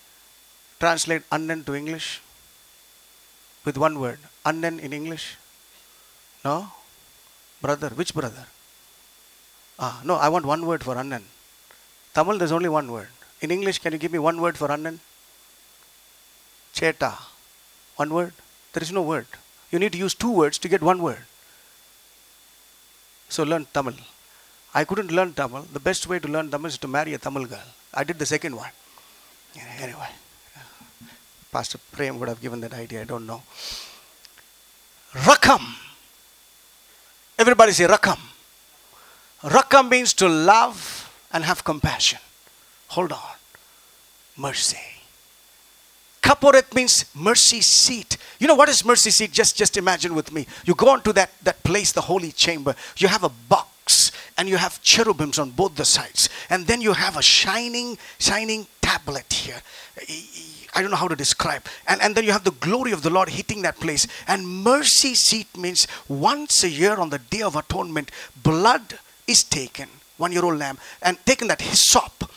[0.78, 2.20] Translate Annan to English
[3.64, 4.18] with one word.
[4.44, 5.38] Annan in English?
[6.44, 6.72] No?
[7.62, 7.88] Brother.
[7.88, 8.44] Which brother?
[9.78, 11.24] Ah, no, I want one word for Annan.
[12.12, 13.08] Tamil, there's only one word.
[13.40, 15.00] In English, can you give me one word for Annan?
[16.76, 17.14] Cheta.
[17.96, 18.34] One word?
[18.74, 19.26] There is no word.
[19.70, 21.24] You need to use two words to get one word.
[23.28, 23.94] So learn Tamil.
[24.74, 25.62] I couldn't learn Tamil.
[25.72, 27.68] The best way to learn Tamil is to marry a Tamil girl.
[27.94, 28.70] I did the second one.
[29.80, 30.10] Anyway,
[31.50, 33.00] Pastor Prem would have given that idea.
[33.00, 33.42] I don't know.
[35.14, 35.64] Rakam.
[37.38, 38.18] Everybody say Rakam.
[39.42, 42.20] Rakam means to love and have compassion.
[42.88, 43.36] Hold on.
[44.36, 44.95] Mercy.
[46.26, 48.16] Kaporet means mercy seat.
[48.40, 49.30] You know what is mercy seat?
[49.30, 50.48] Just, just imagine with me.
[50.64, 52.74] You go into that, that place, the holy chamber.
[52.96, 56.28] You have a box and you have cherubims on both the sides.
[56.50, 59.62] And then you have a shining, shining tablet here.
[60.74, 61.62] I don't know how to describe.
[61.86, 64.08] And, and then you have the glory of the Lord hitting that place.
[64.26, 68.10] And mercy seat means once a year on the day of atonement,
[68.42, 68.98] blood
[69.28, 72.28] is taken, one year old lamb, and taken that hyssop,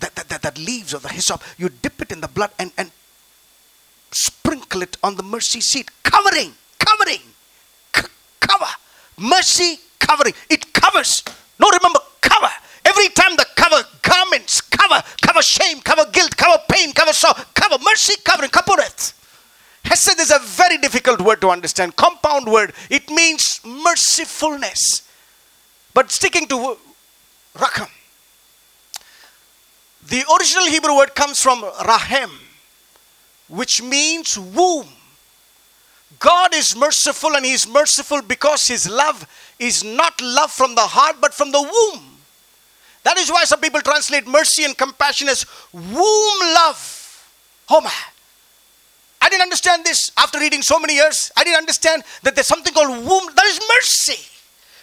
[0.00, 2.72] that, that, that, that leaves of the hyssop, you dip it in the blood and,
[2.78, 2.90] and
[4.10, 7.20] sprinkle it on the mercy seat, covering, covering,
[7.94, 8.08] c-
[8.40, 8.66] cover.
[9.18, 10.34] Mercy covering.
[10.48, 11.22] It covers.
[11.58, 12.50] No, remember, cover.
[12.84, 17.76] Every time the cover, garments, cover, cover shame, cover guilt, cover pain, cover sorrow, cover
[17.84, 19.14] mercy, covering, kapureth.
[19.84, 22.72] Hesed is a very difficult word to understand, compound word.
[22.90, 25.02] It means mercifulness.
[25.94, 26.76] But sticking to
[27.56, 27.88] Racham,
[30.08, 32.30] the original Hebrew word comes from Rahem,
[33.48, 34.88] which means womb.
[36.18, 39.26] God is merciful and He is merciful because His love
[39.58, 42.04] is not love from the heart but from the womb.
[43.04, 47.28] That is why some people translate mercy and compassion as womb love.
[47.68, 47.92] Oh my.
[49.20, 51.30] I didn't understand this after reading so many years.
[51.36, 53.34] I didn't understand that there's something called womb.
[53.34, 54.24] That is mercy.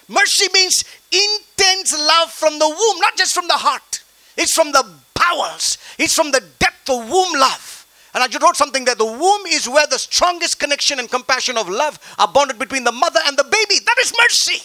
[0.07, 4.03] Mercy means intense love from the womb, not just from the heart.
[4.37, 4.85] It's from the
[5.29, 7.85] bowels, it's from the depth of womb love.
[8.13, 11.57] And I just wrote something that the womb is where the strongest connection and compassion
[11.57, 13.79] of love are bonded between the mother and the baby.
[13.85, 14.63] That is mercy.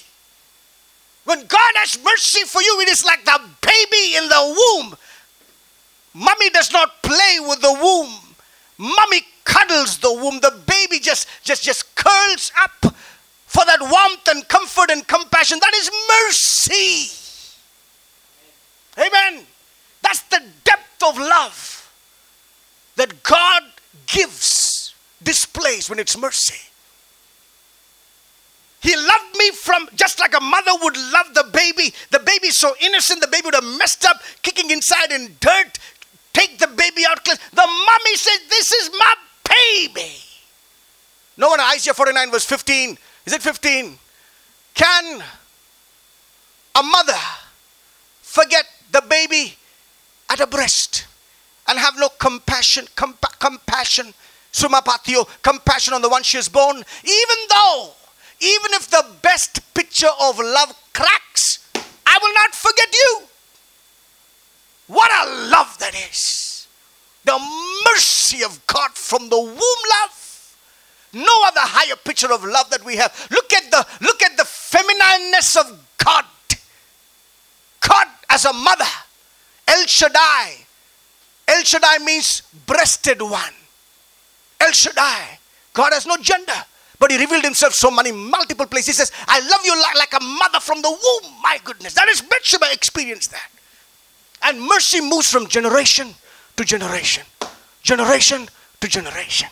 [1.25, 4.97] When God has mercy for you, it is like the baby in the womb.
[6.15, 8.15] Mummy does not play with the womb.
[8.79, 10.41] Mummy cuddles the womb.
[10.41, 12.95] The baby just, just, just curls up
[13.47, 15.59] for that warmth and comfort and compassion.
[15.61, 15.91] That is
[16.25, 17.11] mercy.
[18.97, 19.47] Amen.
[20.03, 21.91] That's the depth of love
[22.97, 23.63] that God
[24.07, 26.71] gives, displays when it's mercy.
[28.81, 31.95] He loved me from just like a mother would love the baby.
[32.11, 35.79] The baby's so innocent, the baby would have messed up, kicking inside in dirt,
[36.33, 37.23] take the baby out.
[37.25, 39.15] The mommy said, This is my
[39.49, 40.13] baby.
[41.37, 42.99] No one, Isaiah 49, verse 15.
[43.27, 43.99] Is it 15?
[44.75, 45.23] Can
[46.75, 47.19] a mother
[48.23, 49.57] forget the baby
[50.31, 51.07] at a breast?
[51.71, 54.13] and have no compassion, compa- compassion,
[54.53, 57.93] sumapatio, compassion on the one she has born, even though,
[58.41, 61.71] even if the best picture of love cracks,
[62.05, 63.23] I will not forget you.
[64.89, 66.67] What a love that is.
[67.25, 67.39] The
[67.85, 70.57] mercy of God from the womb love.
[71.13, 73.29] No other higher picture of love that we have.
[73.31, 76.25] Look at the look at the feminineness of God.
[77.81, 78.85] God as a mother.
[79.69, 80.67] El Shaddai,
[81.49, 83.55] El Shaddai means breasted one.
[84.61, 85.39] El Shaddai.
[85.73, 86.53] God has no gender.
[86.99, 88.89] But he revealed himself so many multiple places.
[88.89, 91.33] He says, I love you like, a mother from the womb.
[91.43, 91.95] My goodness.
[91.95, 93.51] That is Bathsheba experienced that.
[94.43, 96.15] And mercy moves from generation
[96.57, 97.25] to generation.
[97.83, 98.49] Generation
[98.81, 99.49] to generation.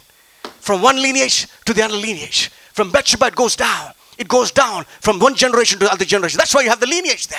[0.61, 2.51] From one lineage to the other lineage.
[2.75, 3.93] From Bathsheba it goes down.
[4.19, 6.37] It goes down from one generation to the other generation.
[6.37, 7.39] That's why you have the lineage there.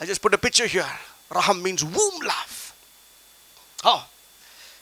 [0.00, 0.86] I just put a picture here.
[1.34, 2.74] Raham means womb love.
[3.84, 4.06] Oh,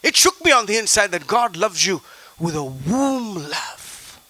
[0.03, 2.03] it shook me on the inside that God loves you
[2.39, 4.21] with a womb love.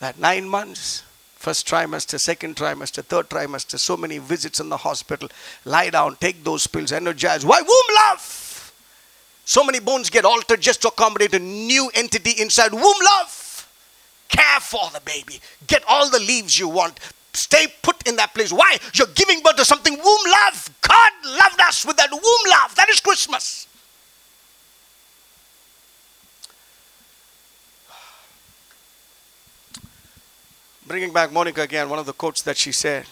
[0.00, 1.04] That nine months,
[1.36, 5.28] first trimester, second trimester, third trimester, so many visits in the hospital,
[5.64, 7.44] lie down, take those pills, energize.
[7.44, 8.72] Why womb love?
[9.44, 13.68] So many bones get altered just to accommodate a new entity inside womb love.
[14.28, 15.40] Care for the baby.
[15.66, 17.00] Get all the leaves you want.
[17.32, 18.52] Stay put in that place.
[18.52, 18.78] Why?
[18.94, 20.70] You're giving birth to something womb love.
[20.80, 22.74] God loved us with that womb love.
[22.74, 23.66] That is Christmas.
[30.86, 33.06] Bringing back Monica again, one of the quotes that she said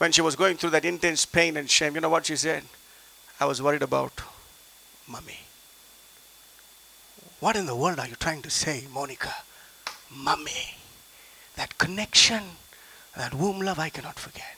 [0.00, 2.62] when she was going through that intense pain and shame, you know what she said?
[3.38, 4.22] I was worried about
[5.06, 5.40] mummy.
[7.38, 9.34] What in the world are you trying to say, Monica?
[10.10, 10.76] Mummy.
[11.56, 12.42] That connection
[13.20, 14.56] that womb love I cannot forget.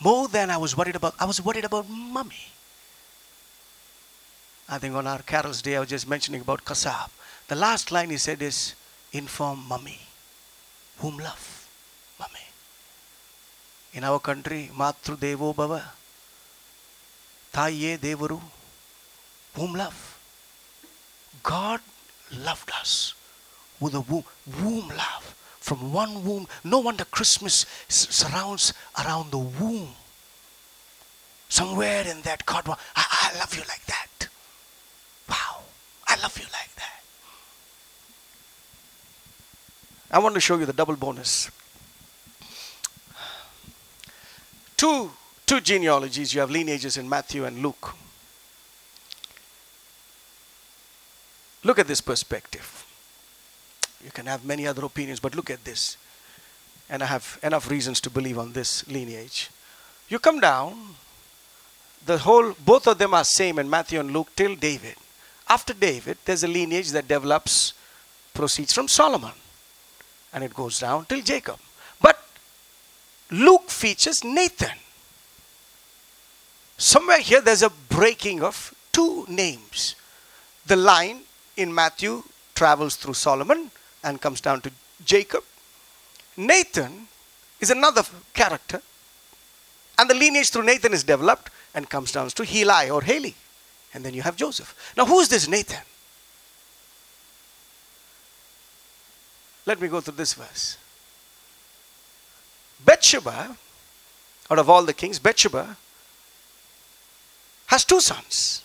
[0.00, 2.46] More than I was worried about, I was worried about mummy.
[4.68, 7.10] I think on our Carol's Day, I was just mentioning about Kasab.
[7.48, 8.74] The last line he said is,
[9.12, 9.98] inform mummy.
[10.98, 11.68] Whom love?
[12.20, 12.46] Mummy.
[13.94, 15.82] In our country, Matru Devo Bhava.
[17.52, 18.40] Taiye Devaru.
[19.54, 20.18] Whom love?
[21.42, 21.80] God
[22.30, 23.14] loved us
[23.80, 24.24] with a womb,
[24.62, 26.48] womb love from one womb.
[26.64, 29.90] No wonder Christmas surrounds around the womb.
[31.48, 34.28] Somewhere in that, God, I, I love you like that.
[35.28, 35.62] Wow,
[36.08, 37.02] I love you like that.
[40.10, 41.50] I want to show you the double bonus.
[44.80, 45.10] two,
[45.44, 47.94] two genealogies, you have lineages in Matthew and Luke.
[51.62, 52.86] Look at this perspective.
[54.04, 55.96] You can have many other opinions, but look at this.
[56.88, 59.50] And I have enough reasons to believe on this lineage.
[60.08, 60.96] You come down,
[62.04, 64.96] the whole, both of them are same in Matthew and Luke till David.
[65.48, 67.74] After David, there's a lineage that develops,
[68.32, 69.32] proceeds from Solomon.
[70.32, 71.58] And it goes down till Jacob.
[72.00, 72.22] But
[73.30, 74.78] Luke features Nathan.
[76.78, 79.96] Somewhere here, there's a breaking of two names.
[80.66, 81.20] The line
[81.56, 82.22] in Matthew
[82.54, 83.70] travels through Solomon
[84.02, 84.70] and comes down to
[85.04, 85.44] Jacob.
[86.36, 87.08] Nathan
[87.60, 88.80] is another character,
[89.98, 93.34] and the lineage through Nathan is developed and comes down to Heli or Haley.
[93.92, 94.92] And then you have Joseph.
[94.96, 95.82] Now, who is this Nathan?
[99.66, 100.78] Let me go through this verse.
[102.84, 103.56] Bathsheba,
[104.50, 105.76] out of all the kings, Bathsheba
[107.66, 108.62] has two sons,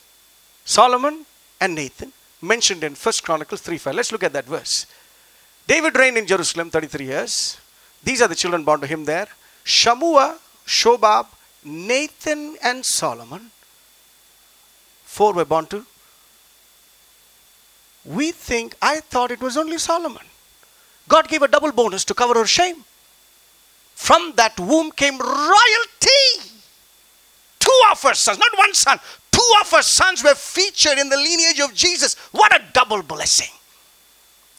[0.63, 1.25] Solomon
[1.59, 2.11] and Nathan,
[2.41, 3.93] mentioned in First Chronicles 3 5.
[3.93, 4.87] Let's look at that verse.
[5.67, 7.57] David reigned in Jerusalem 33 years.
[8.03, 9.27] These are the children born to him there
[9.65, 11.27] Shammua, Shobab,
[11.63, 13.51] Nathan, and Solomon.
[15.03, 15.85] Four were born to.
[18.03, 20.23] We think, I thought it was only Solomon.
[21.07, 22.83] God gave a double bonus to cover her shame.
[23.95, 26.51] From that womb came royalty.
[27.59, 28.99] Two of her sons, not one son,
[29.31, 32.15] two of her sons were featured in the lineage of Jesus.
[32.31, 33.49] What a double blessing.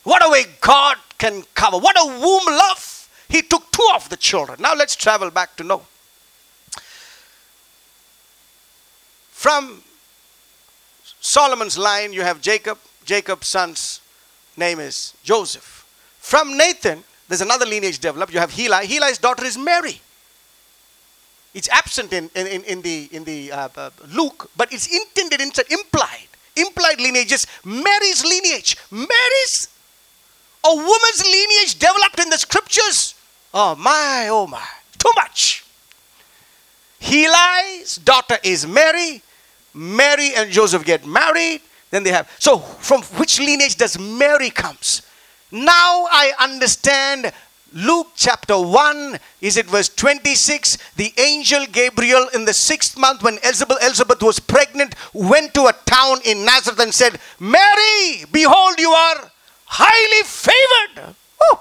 [0.07, 1.79] What a way God can cover.
[1.79, 3.09] What a womb love.
[3.29, 4.63] He took two of the children.
[4.63, 5.81] Now let's travel back to Noah.
[9.33, 9.83] From
[11.21, 12.79] Solomon's line, you have Jacob.
[13.05, 14.01] Jacob's son's
[14.57, 15.85] name is Joseph.
[16.21, 18.33] From Nathan, there's another lineage developed.
[18.33, 18.87] You have Heli.
[18.87, 20.01] Heli's daughter is Mary.
[21.53, 25.67] It's absent in, in, in the, in the uh, uh, Luke, but it's intended, inside,
[25.69, 26.29] implied.
[26.55, 27.45] Implied lineages.
[27.65, 28.77] Mary's lineage.
[28.93, 29.69] Mary's
[30.67, 33.15] a woman's lineage developed in the scriptures.
[33.55, 34.67] Oh my, oh my,
[34.99, 35.65] too much.
[36.99, 39.23] Heli's daughter is Mary.
[39.73, 41.61] Mary and Joseph get married.
[41.91, 42.31] Then they have.
[42.39, 45.03] So, from which lineage does Mary comes?
[45.53, 47.33] Now I understand
[47.73, 50.79] Luke chapter 1, is it verse 26?
[50.97, 55.75] The angel Gabriel in the sixth month when Elizabeth, Elizabeth was pregnant went to a
[55.85, 59.31] town in Nazareth and said, Mary, behold, you are
[59.67, 61.15] highly favored.
[61.41, 61.61] Oh.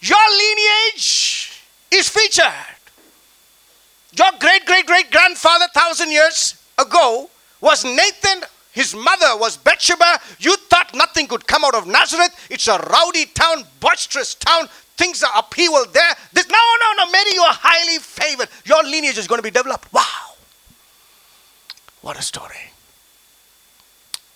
[0.00, 2.52] Your lineage is featured.
[4.16, 7.30] Your great great great grandfather, thousand years ago,
[7.60, 8.42] was Nathan.
[8.72, 10.20] His mother was Bathsheba.
[10.38, 12.34] You thought nothing could come out of Nazareth.
[12.48, 14.68] It's a rowdy town, boisterous town.
[14.96, 16.14] Things are upheaval there.
[16.32, 18.48] This, no, no, no, Mary, you are highly favored.
[18.64, 19.92] Your lineage is going to be developed.
[19.92, 20.02] Wow.
[22.02, 22.72] What a story.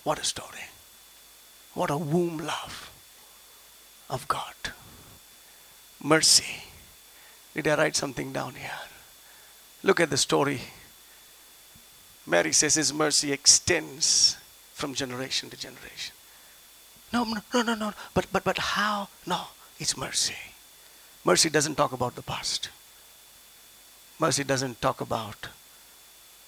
[0.03, 0.59] What a story.
[1.73, 2.91] What a womb love
[4.09, 4.53] of God.
[6.01, 6.63] Mercy.
[7.55, 8.71] Did I write something down here?
[9.81, 10.61] Look at the story.
[12.25, 14.37] Mary says his mercy extends
[14.73, 16.13] from generation to generation.
[17.11, 17.93] No, no, no, no.
[18.13, 19.09] But, but, but how?
[19.25, 19.41] No,
[19.79, 20.35] it's mercy.
[21.23, 22.69] Mercy doesn't talk about the past.
[24.19, 25.47] Mercy doesn't talk about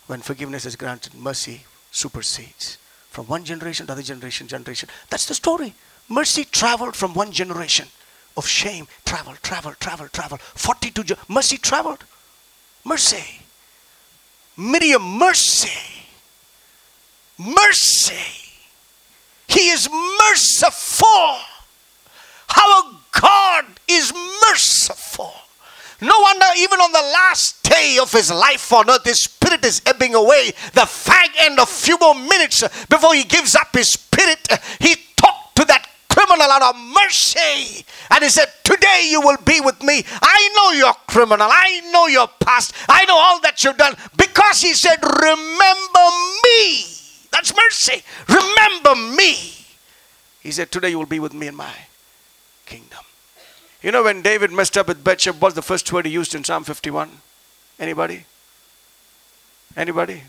[0.07, 1.13] when forgiveness is granted.
[1.13, 2.77] Mercy supersedes
[3.15, 4.89] from one generation to other generation, generation.
[5.09, 5.73] That's the story.
[6.09, 7.87] Mercy traveled from one generation
[8.35, 10.37] of shame, travel, travel, travel, travel.
[10.37, 12.03] 42 ge- mercy traveled.
[12.83, 13.39] Mercy.
[14.57, 16.03] Miriam, mercy.
[17.39, 18.51] Mercy.
[19.47, 19.87] He is
[20.19, 21.37] merciful.
[22.57, 24.11] Our God is
[24.45, 25.33] merciful.
[26.01, 29.81] No wonder, even on the last day of his life on earth, his spirit is
[29.85, 30.51] ebbing away.
[30.73, 34.47] The fag end of few more minutes before he gives up his spirit,
[34.79, 37.85] he talked to that criminal out of mercy.
[38.11, 40.03] And he said, Today you will be with me.
[40.21, 41.47] I know you're criminal.
[41.49, 42.73] I know your past.
[42.87, 43.95] I know all that you've done.
[44.17, 46.07] Because he said, Remember
[46.43, 46.85] me.
[47.31, 48.03] That's mercy.
[48.29, 49.53] Remember me.
[50.41, 51.73] He said, Today you will be with me in my
[52.65, 52.99] kingdom.
[53.81, 56.43] You know when David messed up with Bathsheba, what's the first word he used in
[56.43, 57.09] Psalm 51?
[57.79, 58.25] Anybody?
[59.75, 60.23] Anybody?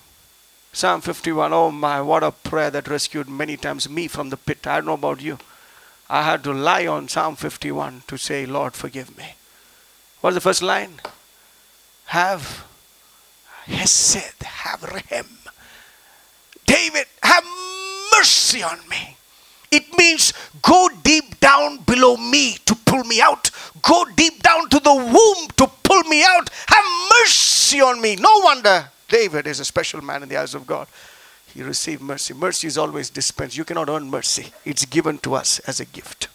[0.73, 1.53] Psalm 51.
[1.53, 4.67] Oh my, what a prayer that rescued many times me from the pit.
[4.67, 5.39] I don't know about you.
[6.09, 9.35] I had to lie on Psalm 51 to say, Lord, forgive me.
[10.21, 11.01] What's the first line?
[12.07, 12.67] Have
[13.67, 15.27] Hesed, have Rehem.
[16.67, 17.45] David, have
[18.17, 19.16] mercy on me.
[19.71, 23.51] It means go deep down below me to pull me out.
[23.83, 26.51] Go deep down to the womb to pull me out.
[26.69, 26.85] Have
[27.21, 28.17] mercy on me.
[28.17, 30.89] No wonder David is a special man in the eyes of God.
[31.53, 32.35] He received mercy.
[32.35, 33.57] Mercy is always dispensed.
[33.57, 36.29] You cannot earn mercy, it's given to us as a gift.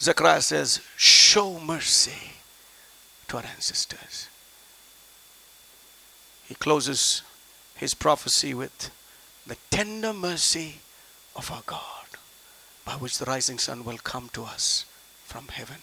[0.00, 2.32] Zechariah says, Show mercy
[3.28, 4.28] to our ancestors.
[6.46, 7.22] He closes
[7.76, 8.90] his prophecy with
[9.46, 10.80] the tender mercy
[11.34, 12.06] of our God,
[12.84, 14.84] by which the rising sun will come to us
[15.24, 15.76] from heaven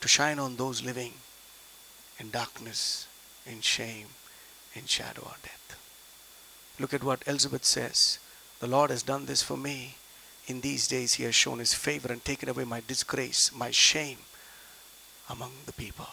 [0.00, 1.14] to shine on those living
[2.18, 3.06] in darkness,
[3.46, 4.08] in shame,
[4.74, 5.78] in shadow or death.
[6.78, 8.18] Look at what Elizabeth says.
[8.60, 9.96] The Lord has done this for me.
[10.46, 14.18] In these days, He has shown His favor and taken away my disgrace, my shame
[15.28, 16.06] among the people.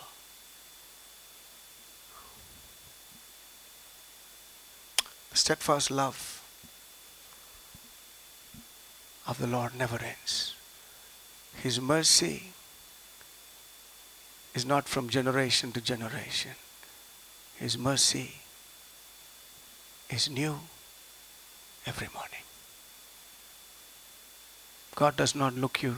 [5.32, 6.43] The steadfast love
[9.28, 10.56] of the Lord never ends.
[11.62, 12.54] His mercy
[14.54, 16.52] is not from generation to generation.
[17.56, 18.36] His mercy
[20.10, 20.60] is new
[21.86, 22.44] every morning.
[24.96, 25.98] God does not look you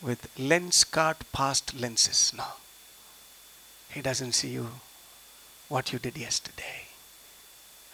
[0.00, 2.54] with lens cart past lenses now.
[3.90, 4.68] He doesn't see you
[5.68, 6.86] what you did yesterday.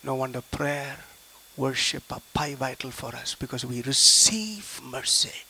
[0.03, 0.99] No wonder prayer,
[1.57, 5.43] worship are pie vital for us because we receive mercy.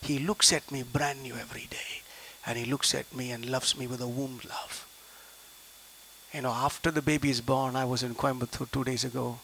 [0.00, 2.02] He looks at me brand new every day
[2.46, 4.86] and he looks at me and loves me with a womb love.
[6.32, 9.38] You know, after the baby is born, I was in Coimbatore two days ago.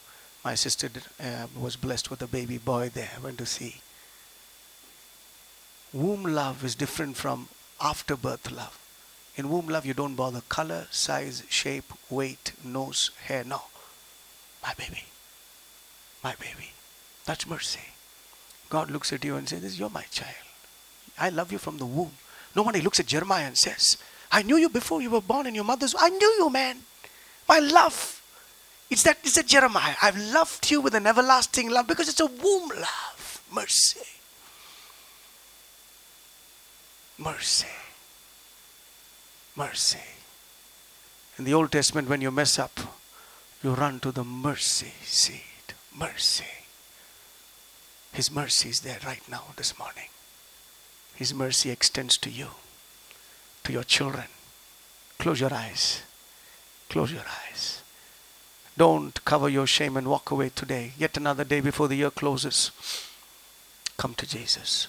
[0.44, 0.88] My sister
[1.20, 3.10] uh, was blessed with a baby boy there.
[3.16, 3.76] I went to see.
[5.92, 7.48] Womb love is different from
[7.80, 8.78] after birth love.
[9.36, 13.44] In womb love, you don't bother color, size, shape, weight, nose, hair.
[13.44, 13.62] No.
[14.62, 15.04] My baby.
[16.22, 16.72] My baby.
[17.24, 17.80] That's mercy.
[18.70, 20.34] God looks at you and says, You're my child.
[21.18, 22.12] I love you from the womb.
[22.54, 23.98] No one looks at Jeremiah and says,
[24.30, 25.94] I knew you before you were born in your mother's.
[25.94, 26.02] womb.
[26.04, 26.78] I knew you, man.
[27.48, 28.22] My love.
[28.90, 29.94] It's that it's a Jeremiah.
[30.02, 33.42] I've loved you with an everlasting love because it's a womb love.
[33.52, 34.00] Mercy.
[37.18, 37.66] Mercy.
[39.56, 39.98] Mercy.
[41.38, 42.78] In the Old Testament, when you mess up,
[43.62, 45.47] you run to the mercy seat.
[45.98, 46.44] Mercy.
[48.12, 50.08] His mercy is there right now this morning.
[51.14, 52.48] His mercy extends to you,
[53.64, 54.26] to your children.
[55.18, 56.02] Close your eyes.
[56.88, 57.82] Close your eyes.
[58.76, 60.92] Don't cover your shame and walk away today.
[60.96, 62.70] Yet another day before the year closes.
[63.96, 64.86] Come to Jesus.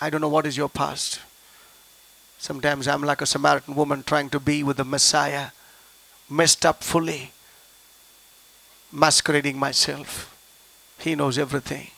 [0.00, 1.20] I don't know what is your past.
[2.38, 5.48] Sometimes I'm like a Samaritan woman trying to be with the Messiah,
[6.28, 7.32] messed up fully,
[8.92, 10.36] masquerading myself.
[10.98, 11.90] He knows everything.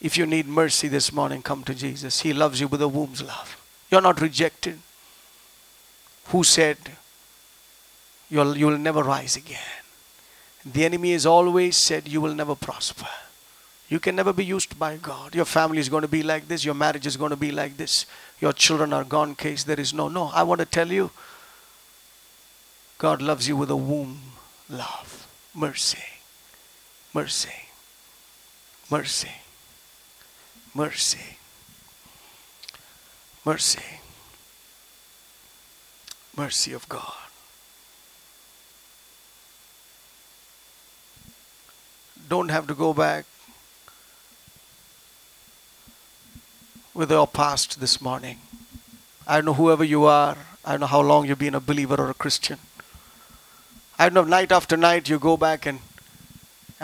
[0.00, 2.20] If you need mercy this morning, come to Jesus.
[2.20, 3.60] He loves you with a womb's love.
[3.90, 4.78] You're not rejected.
[6.26, 6.78] Who said
[8.28, 9.58] you'll, you'll never rise again?
[10.64, 13.08] The enemy has always said you will never prosper.
[13.88, 15.34] You can never be used by God.
[15.34, 16.64] Your family is going to be like this.
[16.64, 18.06] Your marriage is going to be like this.
[18.40, 19.64] Your children are gone case.
[19.64, 20.08] There is no.
[20.08, 21.10] No, I want to tell you
[22.98, 24.20] God loves you with a womb
[24.70, 25.26] love.
[25.54, 26.13] Mercy.
[27.14, 27.68] Mercy.
[28.90, 29.30] Mercy.
[30.74, 31.38] Mercy.
[33.44, 34.00] Mercy.
[36.36, 37.14] Mercy of God.
[42.28, 43.26] Don't have to go back
[46.94, 48.38] with your past this morning.
[49.24, 50.36] I know whoever you are.
[50.64, 52.58] I know how long you've been a believer or a Christian.
[54.00, 55.78] I know, night after night you go back and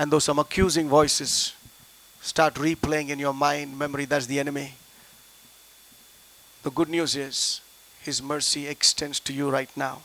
[0.00, 1.52] and those some accusing voices
[2.22, 4.72] start replaying in your mind memory that's the enemy.
[6.62, 7.60] The good news is
[8.00, 10.00] his mercy extends to you right now.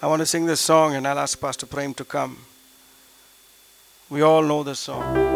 [0.00, 2.38] I want to sing this song and i'll ask pastor prem to come.
[4.08, 5.27] We all know this song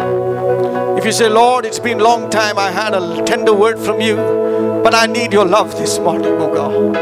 [1.02, 4.02] If you say, Lord, it's been a long time, I had a tender word from
[4.02, 4.18] you,
[4.84, 6.96] but I need your love this morning, oh God.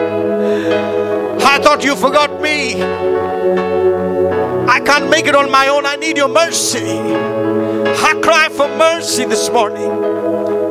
[1.44, 2.82] I thought you forgot me.
[2.82, 5.86] I can't make it on my own.
[5.86, 6.88] I need your mercy.
[6.88, 9.92] I cry for mercy this morning.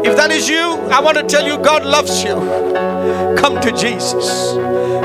[0.06, 2.32] If that is you, I want to tell you God loves you.
[3.36, 4.54] Come to Jesus.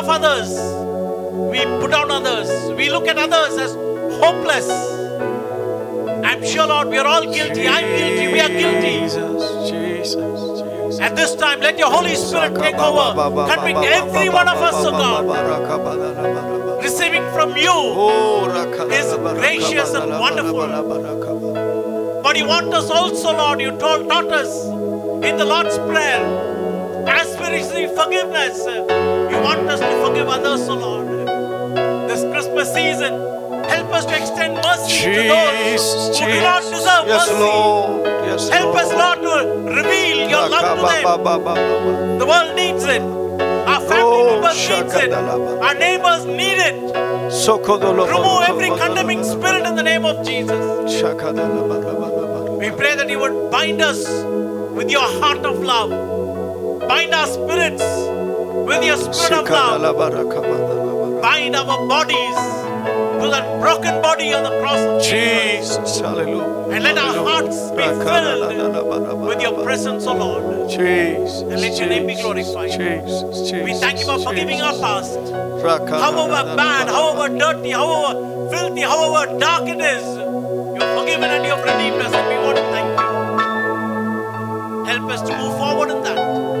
[0.00, 0.50] Of others,
[1.52, 3.74] we put down others, we look at others as
[4.22, 4.68] hopeless.
[6.24, 7.68] I'm sure, Lord, we are all guilty.
[7.68, 8.32] I'm guilty.
[8.32, 9.00] We are guilty.
[9.00, 11.00] Jesus, Jesus, Jesus.
[11.00, 13.12] At this time, let your Holy Spirit take over.
[13.52, 16.82] Convict every one of us, oh God.
[16.82, 17.76] Receiving from you
[18.90, 20.66] is gracious and wonderful.
[22.22, 24.66] But you want us also, Lord, you told, taught us
[25.24, 26.22] in the Lord's Prayer,
[27.06, 28.64] as we receive forgiveness,
[29.42, 31.06] want us to forgive others, oh Lord.
[32.08, 33.12] This Christmas season,
[33.64, 37.40] help us to extend mercy to those who do not deserve Yes, mercy.
[37.40, 38.06] Lord.
[38.06, 39.18] Yes, Help us, Lord.
[39.22, 42.18] Lord, to reveal your love to them.
[42.18, 43.02] The world needs it.
[43.02, 45.12] Our family Oh, members needs it.
[45.12, 46.76] Our neighbors need it.
[48.10, 50.60] Remove every condemning spirit in the name of Jesus.
[52.60, 54.06] We pray that you would bind us
[54.74, 55.90] with your heart of love.
[56.88, 57.82] Bind our spirits
[58.66, 61.22] with your spirit of love.
[61.22, 62.38] Bind our bodies
[63.20, 66.00] to that broken body on the cross of Jesus.
[66.00, 66.70] Hallelujah.
[66.70, 70.70] And let our hearts be filled with your presence, O Lord.
[70.70, 71.42] Jesus.
[71.42, 72.70] And let your name be glorified.
[72.70, 73.52] Jesus.
[73.52, 75.18] We thank you for forgiving our past.
[75.60, 81.50] However bad, however dirty, however filthy, however dark it is, you have forgiven and you
[81.50, 83.06] have redeemed us, and we want to thank you.
[84.86, 86.59] Help us to move forward in that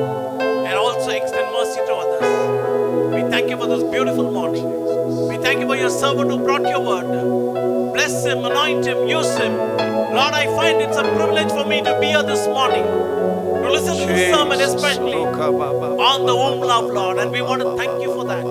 [1.20, 3.14] extend mercy to others.
[3.14, 5.28] We thank you for those beautiful mornings.
[5.28, 7.92] We thank you for your servant who brought your word.
[7.92, 9.56] Bless him, anoint him, use him.
[9.56, 13.96] Lord, I find it's a privilege for me to be here this morning to listen
[13.96, 17.18] to the sermon, especially oh, on the womb love, Lord.
[17.18, 18.44] And we want to thank you for that.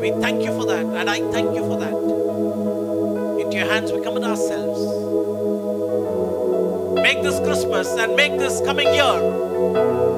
[0.00, 0.86] We thank you for that.
[0.86, 1.94] And I thank you for that.
[3.40, 5.00] Into your hands we commit ourselves
[7.02, 10.09] make this Christmas and make this coming year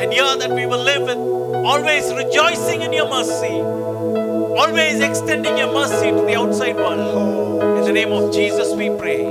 [0.00, 5.70] a year that we will live with, always rejoicing in your mercy, always extending your
[5.74, 7.62] mercy to the outside world.
[7.78, 9.26] In the name of Jesus we pray.